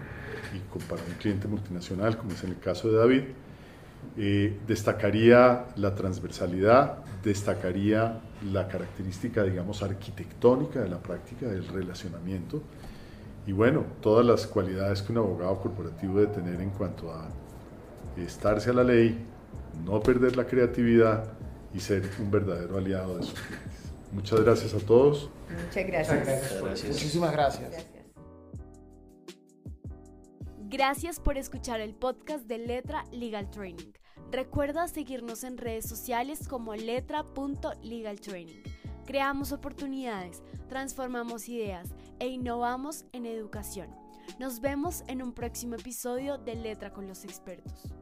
y 0.53 0.79
para 0.87 1.01
un 1.03 1.13
cliente 1.19 1.47
multinacional 1.47 2.17
como 2.17 2.31
es 2.31 2.43
en 2.43 2.51
el 2.51 2.59
caso 2.59 2.91
de 2.91 2.97
David. 2.97 3.23
Eh, 4.17 4.59
destacaría 4.67 5.65
la 5.75 5.95
transversalidad, 5.95 6.99
destacaría 7.23 8.21
la 8.51 8.67
característica, 8.67 9.43
digamos, 9.43 9.81
arquitectónica 9.81 10.79
de 10.79 10.89
la 10.89 10.99
práctica 10.99 11.47
del 11.47 11.67
relacionamiento 11.67 12.61
y 13.47 13.51
bueno, 13.51 13.85
todas 14.01 14.25
las 14.25 14.47
cualidades 14.47 15.01
que 15.01 15.11
un 15.11 15.19
abogado 15.19 15.59
corporativo 15.59 16.19
debe 16.19 16.33
tener 16.33 16.59
en 16.61 16.71
cuanto 16.71 17.11
a 17.11 17.29
estarse 18.17 18.71
a 18.71 18.73
la 18.73 18.83
ley, 18.83 19.23
no 19.85 20.01
perder 20.01 20.35
la 20.35 20.45
creatividad 20.45 21.25
y 21.73 21.79
ser 21.79 22.09
un 22.19 22.31
verdadero 22.31 22.77
aliado 22.77 23.17
de 23.17 23.23
sus 23.23 23.39
clientes. 23.39 23.91
Muchas 24.11 24.41
gracias 24.41 24.73
a 24.73 24.79
todos. 24.79 25.29
Muchas 25.49 25.87
gracias. 25.87 26.19
Muchas 26.19 26.61
gracias. 26.61 26.91
Muchísimas 26.91 27.31
gracias. 27.33 27.69
Gracias. 27.69 27.94
Gracias 30.77 31.21
por 31.21 31.37
escuchar 31.37 31.79
el 31.79 31.95
podcast 31.95 32.47
de 32.47 32.57
Letra 32.57 33.05
Legal 33.13 33.49
Training. 33.49 33.93
Recuerda 34.29 34.89
seguirnos 34.89 35.45
en 35.45 35.57
redes 35.57 35.87
sociales 35.87 36.49
como 36.49 36.75
letra.legaltraining. 36.75 38.61
Creamos 39.05 39.53
oportunidades, 39.53 40.43
transformamos 40.67 41.47
ideas 41.47 41.95
e 42.19 42.27
innovamos 42.27 43.05
en 43.13 43.25
educación. 43.25 43.87
Nos 44.37 44.59
vemos 44.59 45.05
en 45.07 45.23
un 45.23 45.31
próximo 45.31 45.75
episodio 45.75 46.37
de 46.37 46.55
Letra 46.55 46.91
con 46.91 47.07
los 47.07 47.23
expertos. 47.23 47.93